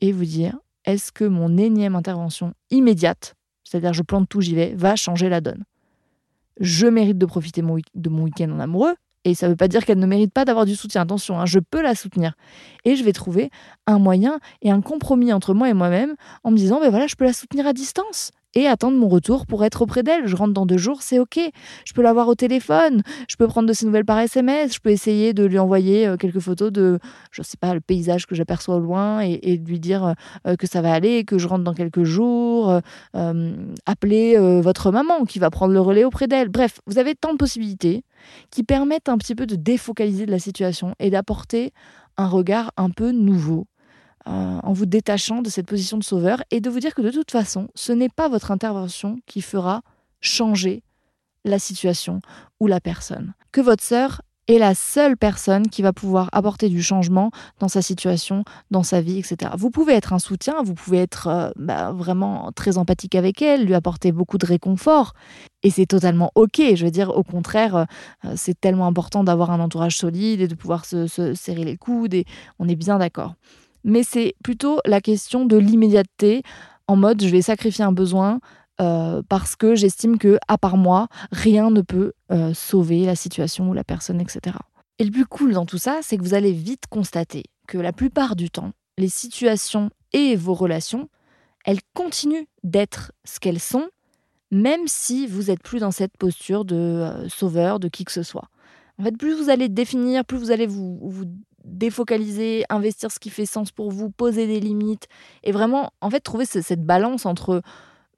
et 0.00 0.10
vous 0.10 0.24
dire 0.24 0.58
est-ce 0.84 1.12
que 1.12 1.24
mon 1.24 1.56
énième 1.56 1.94
intervention 1.94 2.54
immédiate 2.70 3.36
c'est-à-dire 3.72 3.94
je 3.94 4.02
plante 4.02 4.28
tout, 4.28 4.42
j'y 4.42 4.54
vais, 4.54 4.74
va 4.74 4.96
changer 4.96 5.30
la 5.30 5.40
donne. 5.40 5.64
Je 6.60 6.86
mérite 6.86 7.16
de 7.16 7.24
profiter 7.24 7.62
de 7.62 8.08
mon 8.10 8.22
week-end 8.22 8.50
en 8.50 8.60
amoureux, 8.60 8.94
et 9.24 9.34
ça 9.34 9.46
ne 9.46 9.52
veut 9.52 9.56
pas 9.56 9.68
dire 9.68 9.86
qu'elle 9.86 9.98
ne 9.98 10.06
mérite 10.06 10.32
pas 10.32 10.44
d'avoir 10.44 10.66
du 10.66 10.74
soutien. 10.74 11.00
Attention, 11.00 11.40
hein, 11.40 11.46
je 11.46 11.58
peux 11.58 11.80
la 11.80 11.94
soutenir. 11.94 12.34
Et 12.84 12.96
je 12.96 13.04
vais 13.04 13.12
trouver 13.12 13.50
un 13.86 13.98
moyen 13.98 14.40
et 14.60 14.70
un 14.70 14.82
compromis 14.82 15.32
entre 15.32 15.54
moi 15.54 15.70
et 15.70 15.74
moi-même 15.74 16.16
en 16.44 16.50
me 16.50 16.56
disant, 16.56 16.80
ben 16.80 16.90
voilà, 16.90 17.06
je 17.06 17.14
peux 17.14 17.24
la 17.24 17.32
soutenir 17.32 17.66
à 17.66 17.72
distance 17.72 18.30
et 18.54 18.66
attendre 18.66 18.96
mon 18.96 19.08
retour 19.08 19.46
pour 19.46 19.64
être 19.64 19.82
auprès 19.82 20.02
d'elle. 20.02 20.26
Je 20.26 20.36
rentre 20.36 20.52
dans 20.52 20.66
deux 20.66 20.78
jours, 20.78 21.02
c'est 21.02 21.18
ok. 21.18 21.38
Je 21.84 21.92
peux 21.92 22.02
l'avoir 22.02 22.28
au 22.28 22.34
téléphone, 22.34 23.02
je 23.28 23.36
peux 23.36 23.46
prendre 23.46 23.68
de 23.68 23.72
ses 23.72 23.86
nouvelles 23.86 24.04
par 24.04 24.18
SMS, 24.18 24.74
je 24.74 24.80
peux 24.80 24.90
essayer 24.90 25.32
de 25.32 25.44
lui 25.44 25.58
envoyer 25.58 26.06
euh, 26.06 26.16
quelques 26.16 26.40
photos 26.40 26.72
de, 26.72 26.98
je 27.30 27.42
sais 27.42 27.56
pas, 27.56 27.74
le 27.74 27.80
paysage 27.80 28.26
que 28.26 28.34
j'aperçois 28.34 28.76
au 28.76 28.80
loin 28.80 29.20
et, 29.20 29.58
de 29.58 29.68
lui 29.68 29.80
dire 29.80 30.14
euh, 30.46 30.56
que 30.56 30.66
ça 30.66 30.82
va 30.82 30.92
aller, 30.92 31.24
que 31.24 31.38
je 31.38 31.48
rentre 31.48 31.64
dans 31.64 31.74
quelques 31.74 32.04
jours, 32.04 32.80
euh, 33.14 33.54
appeler 33.86 34.36
votre 34.60 34.90
maman 34.90 35.24
qui 35.24 35.38
va 35.38 35.50
prendre 35.50 35.72
le 35.72 35.80
relais 35.80 36.04
auprès 36.04 36.26
d'elle. 36.26 36.48
Bref, 36.48 36.80
vous 36.86 36.98
avez 36.98 37.14
tant 37.14 37.32
de 37.32 37.38
possibilités 37.38 38.04
qui 38.50 38.62
permettent 38.62 39.08
un 39.08 39.18
petit 39.18 39.34
peu 39.34 39.46
de 39.46 39.56
défocaliser 39.56 40.26
de 40.26 40.30
la 40.30 40.38
situation 40.38 40.94
et 40.98 41.10
d'apporter 41.10 41.72
un 42.16 42.28
regard 42.28 42.72
un 42.76 42.90
peu 42.90 43.10
nouveau 43.10 43.66
euh, 44.26 44.58
en 44.62 44.72
vous 44.72 44.86
détachant 44.86 45.42
de 45.42 45.50
cette 45.50 45.66
position 45.66 45.98
de 45.98 46.04
sauveur 46.04 46.42
et 46.50 46.60
de 46.60 46.70
vous 46.70 46.80
dire 46.80 46.94
que 46.94 47.02
de 47.02 47.10
toute 47.10 47.30
façon, 47.30 47.68
ce 47.74 47.92
n'est 47.92 48.08
pas 48.08 48.28
votre 48.28 48.50
intervention 48.50 49.18
qui 49.26 49.42
fera 49.42 49.82
changer 50.20 50.82
la 51.44 51.58
situation 51.58 52.20
ou 52.60 52.66
la 52.66 52.80
personne. 52.80 53.34
Que 53.50 53.60
votre 53.60 53.82
sœur 53.82 54.22
est 54.48 54.58
la 54.58 54.74
seule 54.74 55.16
personne 55.16 55.68
qui 55.68 55.82
va 55.82 55.92
pouvoir 55.92 56.28
apporter 56.32 56.68
du 56.68 56.82
changement 56.82 57.30
dans 57.60 57.68
sa 57.68 57.80
situation, 57.80 58.44
dans 58.70 58.82
sa 58.82 59.00
vie, 59.00 59.18
etc. 59.18 59.52
Vous 59.56 59.70
pouvez 59.70 59.94
être 59.94 60.12
un 60.12 60.18
soutien, 60.18 60.62
vous 60.64 60.74
pouvez 60.74 60.98
être 60.98 61.28
euh, 61.28 61.50
bah, 61.56 61.92
vraiment 61.92 62.50
très 62.54 62.76
empathique 62.76 63.14
avec 63.14 63.40
elle, 63.40 63.64
lui 63.64 63.74
apporter 63.74 64.10
beaucoup 64.10 64.38
de 64.38 64.46
réconfort, 64.46 65.14
et 65.62 65.70
c'est 65.70 65.86
totalement 65.86 66.32
ok. 66.34 66.60
Je 66.74 66.84
veux 66.84 66.90
dire, 66.90 67.16
au 67.16 67.22
contraire, 67.22 67.86
euh, 68.24 68.32
c'est 68.36 68.60
tellement 68.60 68.86
important 68.86 69.22
d'avoir 69.22 69.50
un 69.52 69.60
entourage 69.60 69.96
solide 69.96 70.40
et 70.40 70.48
de 70.48 70.54
pouvoir 70.54 70.84
se 70.84 71.06
serrer 71.06 71.64
les 71.64 71.76
coudes, 71.76 72.14
et 72.14 72.24
on 72.58 72.68
est 72.68 72.76
bien 72.76 72.98
d'accord 72.98 73.34
mais 73.84 74.02
c'est 74.02 74.34
plutôt 74.42 74.80
la 74.84 75.00
question 75.00 75.44
de 75.44 75.56
l'immédiateté, 75.56 76.42
en 76.86 76.96
mode 76.96 77.22
je 77.22 77.28
vais 77.28 77.42
sacrifier 77.42 77.84
un 77.84 77.92
besoin 77.92 78.40
euh, 78.80 79.22
parce 79.28 79.54
que 79.54 79.74
j'estime 79.74 80.18
que, 80.18 80.38
à 80.48 80.58
part 80.58 80.76
moi, 80.76 81.08
rien 81.30 81.70
ne 81.70 81.82
peut 81.82 82.12
euh, 82.30 82.54
sauver 82.54 83.04
la 83.04 83.14
situation 83.14 83.68
ou 83.68 83.74
la 83.74 83.84
personne, 83.84 84.20
etc. 84.20 84.56
Et 84.98 85.04
le 85.04 85.10
plus 85.10 85.26
cool 85.26 85.52
dans 85.52 85.66
tout 85.66 85.78
ça, 85.78 86.00
c'est 86.02 86.16
que 86.16 86.22
vous 86.22 86.34
allez 86.34 86.52
vite 86.52 86.86
constater 86.88 87.44
que 87.68 87.78
la 87.78 87.92
plupart 87.92 88.34
du 88.34 88.50
temps, 88.50 88.72
les 88.98 89.08
situations 89.08 89.90
et 90.12 90.36
vos 90.36 90.54
relations, 90.54 91.08
elles 91.64 91.80
continuent 91.94 92.46
d'être 92.64 93.12
ce 93.24 93.40
qu'elles 93.40 93.60
sont, 93.60 93.88
même 94.50 94.86
si 94.86 95.26
vous 95.26 95.44
n'êtes 95.44 95.62
plus 95.62 95.80
dans 95.80 95.90
cette 95.90 96.16
posture 96.16 96.64
de 96.64 96.76
euh, 96.76 97.28
sauveur 97.28 97.78
de 97.78 97.88
qui 97.88 98.04
que 98.04 98.12
ce 98.12 98.22
soit. 98.22 98.48
En 98.98 99.04
fait, 99.04 99.16
plus 99.16 99.34
vous 99.34 99.48
allez 99.48 99.68
définir, 99.68 100.24
plus 100.24 100.38
vous 100.38 100.50
allez 100.50 100.66
vous, 100.66 100.98
vous 101.02 101.24
défocaliser, 101.64 102.64
investir 102.68 103.10
ce 103.10 103.18
qui 103.18 103.30
fait 103.30 103.46
sens 103.46 103.70
pour 103.70 103.90
vous, 103.90 104.10
poser 104.10 104.46
des 104.46 104.60
limites 104.60 105.08
et 105.42 105.52
vraiment, 105.52 105.92
en 106.00 106.10
fait, 106.10 106.20
trouver 106.20 106.44
cette 106.44 106.84
balance 106.84 107.26
entre 107.26 107.62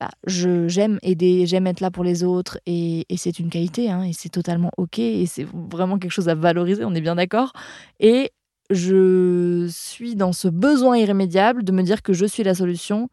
bah, 0.01 0.11
je 0.27 0.67
j'aime 0.67 0.99
aider, 1.03 1.47
j'aime 1.47 1.67
être 1.67 1.81
là 1.81 1.91
pour 1.91 2.03
les 2.05 2.25
autres 2.25 2.59
et, 2.67 3.07
c'est 3.17 3.39
une 3.39 3.49
qualité 3.49 3.91
hein, 3.91 4.03
et 4.03 4.13
c'est 4.13 4.29
totalement 4.29 4.73
ok 4.77 4.99
et 4.99 5.27
c'est 5.27 5.47
vraiment 5.71 5.99
quelque 5.99 6.11
chose 6.11 6.29
à 6.29 6.35
valoriser, 6.35 6.85
on 6.85 6.95
est 6.95 7.01
bien 7.01 7.15
d'accord. 7.15 7.53
Et 8.01 8.33
je 8.71 9.67
suis 9.71 10.17
dans 10.17 10.33
ce 10.33 10.49
besoin 10.49 10.97
irrémédiable 10.97 11.65
de 11.65 11.73
me 11.73 11.83
dire 11.83 12.03
que 12.03 12.13
je 12.13 12.27
suis 12.27 12.43
la 12.43 12.55
solution, 12.55 13.09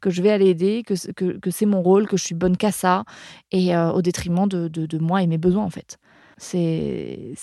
que 0.00 0.10
je 0.10 0.22
vais 0.22 0.30
aller 0.30 0.48
aider, 0.48 0.82
que, 0.84 0.94
que, 1.12 1.50
c'est 1.50 1.66
mon 1.66 1.82
rôle, 1.82 2.08
que 2.08 2.16
je 2.16 2.24
suis 2.24 2.34
bonne 2.34 2.56
qu'à 2.56 2.72
ça 2.72 3.04
et 3.52 3.76
euh, 3.76 3.92
au 3.92 4.02
détriment 4.02 4.48
de, 4.48 4.68
de 4.68 4.98
moi 4.98 5.22
et 5.22 5.26
mes 5.26 5.38
besoins 5.38 5.64
en 5.64 5.70
fait. 5.70 5.98
C'est 6.36 7.34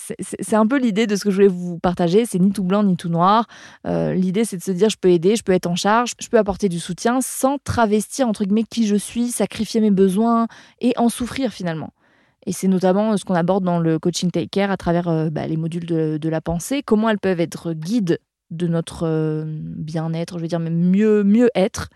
un 0.52 0.66
peu 0.66 0.78
l'idée 0.78 1.06
de 1.06 1.16
ce 1.16 1.24
que 1.24 1.30
je 1.30 1.36
voulais 1.36 1.48
vous 1.48 1.78
partager. 1.78 2.26
C'est 2.26 2.38
ni 2.38 2.52
tout 2.52 2.64
blanc 2.64 2.82
ni 2.82 2.96
tout 2.96 3.08
noir. 3.08 3.46
Euh, 3.86 4.14
l'idée, 4.14 4.44
c'est 4.44 4.56
de 4.56 4.62
se 4.62 4.70
dire 4.70 4.88
je 4.88 4.96
peux 4.96 5.10
aider, 5.10 5.36
je 5.36 5.42
peux 5.42 5.52
être 5.52 5.66
en 5.66 5.76
charge, 5.76 6.12
je 6.20 6.28
peux 6.28 6.38
apporter 6.38 6.68
du 6.68 6.78
soutien 6.78 7.20
sans 7.20 7.58
travestir 7.58 8.28
entre 8.28 8.44
guillemets 8.44 8.64
qui 8.64 8.86
je 8.86 8.96
suis, 8.96 9.28
sacrifier 9.28 9.80
mes 9.80 9.90
besoins 9.90 10.46
et 10.80 10.92
en 10.96 11.08
souffrir 11.08 11.52
finalement. 11.52 11.90
Et 12.46 12.52
c'est 12.52 12.68
notamment 12.68 13.16
ce 13.16 13.24
qu'on 13.24 13.34
aborde 13.34 13.64
dans 13.64 13.78
le 13.78 13.98
coaching 13.98 14.30
take 14.30 14.48
care 14.48 14.70
à 14.70 14.76
travers 14.76 15.08
euh, 15.08 15.30
bah, 15.30 15.46
les 15.46 15.56
modules 15.56 15.86
de, 15.86 16.28
la 16.28 16.40
pensée, 16.40 16.82
comment 16.82 17.08
elles 17.08 17.18
peuvent 17.18 17.40
être 17.40 17.72
guides 17.72 18.18
de 18.50 18.66
notre 18.66 19.06
euh, 19.06 19.44
bien-être, 19.46 20.38
je 20.38 20.42
veux 20.42 20.48
dire 20.48 20.58
même 20.58 20.90
mieux, 20.90 21.22
mieux 21.22 21.50
être, 21.54 21.88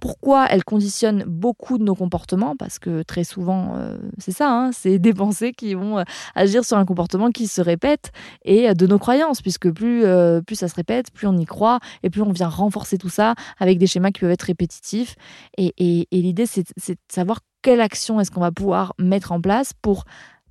pourquoi 0.00 0.46
elle 0.48 0.64
conditionne 0.64 1.24
beaucoup 1.26 1.78
de 1.78 1.84
nos 1.84 1.94
comportements 1.94 2.56
Parce 2.56 2.78
que 2.78 3.02
très 3.02 3.24
souvent, 3.24 3.74
euh, 3.76 3.98
c'est 4.18 4.32
ça, 4.32 4.50
hein, 4.50 4.70
c'est 4.72 4.98
des 4.98 5.12
pensées 5.12 5.52
qui 5.52 5.74
vont 5.74 5.98
euh, 5.98 6.04
agir 6.34 6.64
sur 6.64 6.76
un 6.76 6.84
comportement 6.84 7.30
qui 7.30 7.46
se 7.46 7.60
répète 7.60 8.10
et 8.44 8.70
euh, 8.70 8.74
de 8.74 8.86
nos 8.86 8.98
croyances, 8.98 9.42
puisque 9.42 9.70
plus, 9.70 10.02
ça 10.02 10.68
se 10.68 10.74
répète, 10.74 11.10
plus 11.12 11.26
on 11.26 11.36
y 11.36 11.44
croit 11.44 11.78
et 12.02 12.10
plus 12.10 12.22
on 12.22 12.32
vient 12.32 12.48
renforcer 12.48 12.98
tout 12.98 13.08
ça 13.08 13.34
avec 13.58 13.78
des 13.78 13.86
schémas 13.86 14.10
qui 14.10 14.20
peuvent 14.20 14.30
être 14.30 14.42
répétitifs. 14.42 15.16
Et, 15.56 15.74
et 15.78 16.22
l'idée, 16.22 16.46
c'est 16.46 16.62
de 16.62 16.96
savoir 17.08 17.40
quelle 17.62 17.80
action 17.80 18.20
est-ce 18.20 18.30
qu'on 18.30 18.40
va 18.40 18.52
pouvoir 18.52 18.94
mettre 18.98 19.32
en 19.32 19.40
place 19.40 19.72
pour 19.82 20.04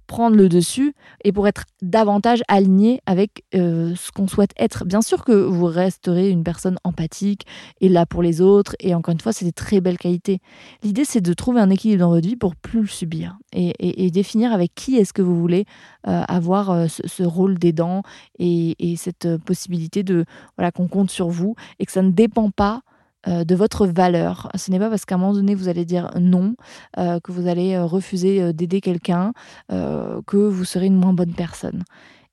prendre 0.09 0.35
le 0.35 0.49
dessus 0.49 0.95
et 1.23 1.31
pour 1.31 1.47
être 1.47 1.65
davantage 1.83 2.41
aligné 2.47 2.99
avec 3.05 3.43
euh, 3.53 3.93
ce 3.95 4.11
qu'on 4.11 4.27
souhaite 4.27 4.49
être. 4.57 4.83
Bien 4.83 5.03
sûr 5.03 5.23
que 5.23 5.31
vous 5.31 5.67
resterez 5.67 6.31
une 6.31 6.43
personne 6.43 6.77
empathique 6.83 7.45
et 7.79 7.89
là 7.89 8.07
pour 8.07 8.23
les 8.23 8.41
autres, 8.41 8.75
et 8.79 8.95
encore 8.95 9.13
une 9.13 9.21
fois, 9.21 9.33
c'est 9.33 9.45
des 9.45 9.51
très 9.53 9.81
belles 9.81 9.99
qualités. 9.99 10.39
L'idée, 10.81 11.05
c'est 11.05 11.21
de 11.21 11.33
trouver 11.33 11.61
un 11.61 11.69
équilibre 11.69 12.01
dans 12.01 12.09
votre 12.09 12.27
vie 12.27 12.35
pour 12.35 12.55
plus 12.55 12.81
le 12.81 12.87
subir 12.87 13.37
et, 13.53 14.09
définir 14.09 14.51
avec 14.51 14.73
qui 14.73 14.97
est-ce 14.97 15.13
que 15.13 15.21
vous 15.21 15.39
voulez 15.39 15.65
euh, 16.07 16.23
avoir 16.27 16.71
euh, 16.71 16.87
ce, 16.87 17.23
rôle 17.23 17.59
d'aidant 17.59 18.01
et, 18.39 18.75
et 18.79 18.95
cette 18.95 19.37
possibilité 19.45 20.01
de 20.01 20.25
voilà 20.57 20.71
qu'on 20.71 20.87
compte 20.87 21.11
sur 21.11 21.29
vous 21.29 21.55
et 21.77 21.85
que 21.85 21.91
ça 21.91 22.01
ne 22.01 22.09
dépend 22.09 22.49
pas 22.49 22.81
euh, 23.27 23.43
de 23.43 23.53
votre 23.53 23.85
valeur. 23.85 24.49
Ce 24.55 24.71
n'est 24.71 24.79
pas 24.79 24.89
parce 24.89 25.03
qu'à 25.03 25.15
un 25.15 25.17
moment 25.17 25.33
donné, 25.33 25.53
vous 25.53 25.67
allez 25.67 25.83
dire 25.83 26.09
non, 26.17 26.55
euh, 26.97 27.19
que 27.19 27.33
vous 27.33 27.47
allez 27.47 27.73
euh, 27.73 27.83
refuser 27.83 28.53
d'aider 28.53 28.79
quelqu'un, 28.79 29.33
que 29.69 30.37
vous 30.37 30.63
serez 30.63 30.85
une 30.85 30.95
moins 30.95 31.13
bonne 31.13 31.33
personne. 31.33 31.83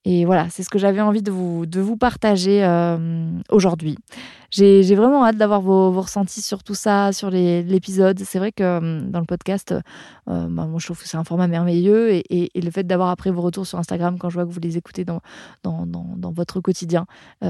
Et 0.05 0.25
voilà, 0.25 0.49
c'est 0.51 0.63
ce 0.63 0.71
que 0.71 0.79
j'avais 0.79 1.01
envie 1.01 1.23
de 1.23 1.33
vous, 1.33 1.67
de 1.67 1.81
vous 1.81 1.97
partager 1.97 2.65
aujourd'hui. 3.51 3.99
J'ai 4.51 4.95
vraiment 4.95 5.25
hâte 5.25 5.37
d'avoir 5.37 5.61
vos, 5.61 5.91
ressentis 6.01 6.43
sur 6.43 6.63
tout 6.63 6.77
ça, 6.77 7.13
sur 7.13 7.31
l'épisode. 7.31 8.21
C'est 8.21 8.39
vrai 8.39 8.53
que 8.53 9.01
dans 9.03 9.19
le 9.19 9.27
podcast, 9.27 9.75
bah, 10.27 10.47
moi, 10.47 10.79
je 10.79 10.87
trouve 10.87 11.03
que 11.03 11.09
c'est 11.09 11.17
un 11.17 11.25
format 11.25 11.49
merveilleux 11.49 12.13
et, 12.31 12.51
le 12.55 12.71
fait 12.71 12.85
d'avoir 12.85 13.09
après 13.09 13.33
vos 13.33 13.43
retours 13.43 13.67
sur 13.67 13.81
Instagram 13.81 14.17
quand 14.19 14.31
je 14.31 14.35
vois 14.35 14.47
que 14.47 14.53
vous 14.53 14.61
les 14.61 14.77
écoutez 14.77 15.05
dans, 15.05 15.21
dans, 15.65 15.85
dans 15.87 16.31
votre 16.31 16.61
quotidien, 16.61 17.07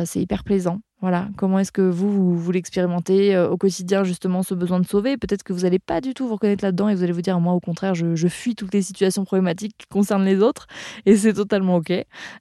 c'est 0.06 0.20
hyper 0.22 0.42
plaisant. 0.42 0.80
Voilà, 1.02 1.28
comment 1.36 1.58
est-ce 1.58 1.72
que 1.72 1.82
vous, 1.82 2.34
vous, 2.38 2.52
l'expérimentez 2.52 3.36
euh, 3.36 3.50
au 3.50 3.58
quotidien, 3.58 4.02
justement, 4.02 4.42
ce 4.42 4.54
besoin 4.54 4.80
de 4.80 4.86
sauver? 4.86 5.18
Peut-être 5.18 5.42
que 5.42 5.52
vous 5.52 5.60
n'allez 5.60 5.78
pas 5.78 6.00
du 6.00 6.14
tout 6.14 6.26
vous 6.26 6.34
reconnaître 6.34 6.64
là-dedans 6.64 6.88
et 6.88 6.94
vous 6.94 7.02
allez 7.02 7.12
vous 7.12 7.20
dire, 7.20 7.38
moi, 7.38 7.52
au 7.52 7.60
contraire, 7.60 7.94
je, 7.94 8.28
fuis 8.28 8.54
toutes 8.54 8.72
les 8.72 8.80
situations 8.80 9.24
problématiques 9.24 9.76
qui 9.76 9.86
concernent 9.88 10.24
les 10.24 10.40
autres 10.40 10.66
et 11.04 11.14
c'est 11.16 11.34
totalement 11.34 11.76
OK. 11.76 11.92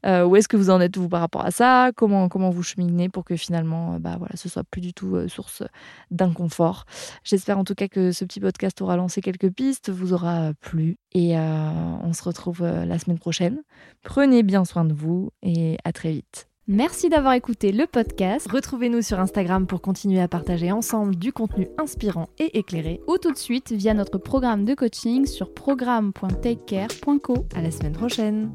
Euh, 0.05 0.25
où 0.25 0.37
est-ce 0.37 0.47
que 0.47 0.55
vous 0.55 0.69
en 0.69 0.79
êtes, 0.79 0.95
vous, 0.95 1.09
par 1.09 1.19
rapport 1.19 1.45
à 1.45 1.51
ça? 1.51 1.91
Comment, 1.97 2.29
comment 2.29 2.49
vous 2.49 2.63
cheminez 2.63 3.09
pour 3.09 3.25
que 3.25 3.35
finalement, 3.35 3.95
euh, 3.95 3.99
bah, 3.99 4.15
voilà, 4.17 4.37
ce 4.37 4.47
soit 4.47 4.63
plus 4.63 4.81
du 4.81 4.93
tout 4.93 5.27
source 5.27 5.61
d'inconfort? 6.09 6.85
J'espère 7.25 7.59
en 7.59 7.65
tout 7.65 7.75
cas 7.75 7.89
que 7.89 8.13
ce 8.13 8.23
petit 8.23 8.39
podcast 8.39 8.81
aura 8.81 8.95
lancé 8.95 9.19
quelques 9.19 9.49
pistes, 9.49 9.89
vous 9.89 10.13
aura 10.13 10.53
plu 10.61 10.97
et 11.13 11.37
on 11.37 12.13
se 12.13 12.23
retrouve 12.23 12.63
la 12.63 12.99
semaine 12.99 13.19
prochaine. 13.19 13.61
Prenez 14.03 14.43
bien 14.43 14.63
soin 14.65 14.85
de 14.85 14.93
vous 14.93 15.31
et 15.43 15.77
à 15.83 15.91
très 15.91 16.11
vite. 16.11 16.47
Merci 16.67 17.09
d'avoir 17.09 17.33
écouté 17.33 17.71
le 17.71 17.85
podcast. 17.85 18.49
Retrouvez-nous 18.51 19.03
sur 19.03 19.19
Instagram 19.19 19.67
pour 19.67 19.81
continuer 19.81 20.19
à 20.19 20.27
partager 20.27 20.71
ensemble 20.71 21.15
du 21.15 21.31
contenu 21.31 21.67
inspirant 21.77 22.27
et 22.39 22.57
éclairé 22.57 23.01
ou 23.07 23.19
tout 23.19 23.31
de 23.31 23.37
suite 23.37 23.71
via 23.71 23.93
notre 23.93 24.17
programme 24.17 24.65
de 24.65 24.73
coaching 24.73 25.27
sur 25.27 25.53
programme.takecare.co. 25.53 27.45
À 27.53 27.61
la 27.61 27.69
semaine 27.69 27.93
prochaine. 27.93 28.49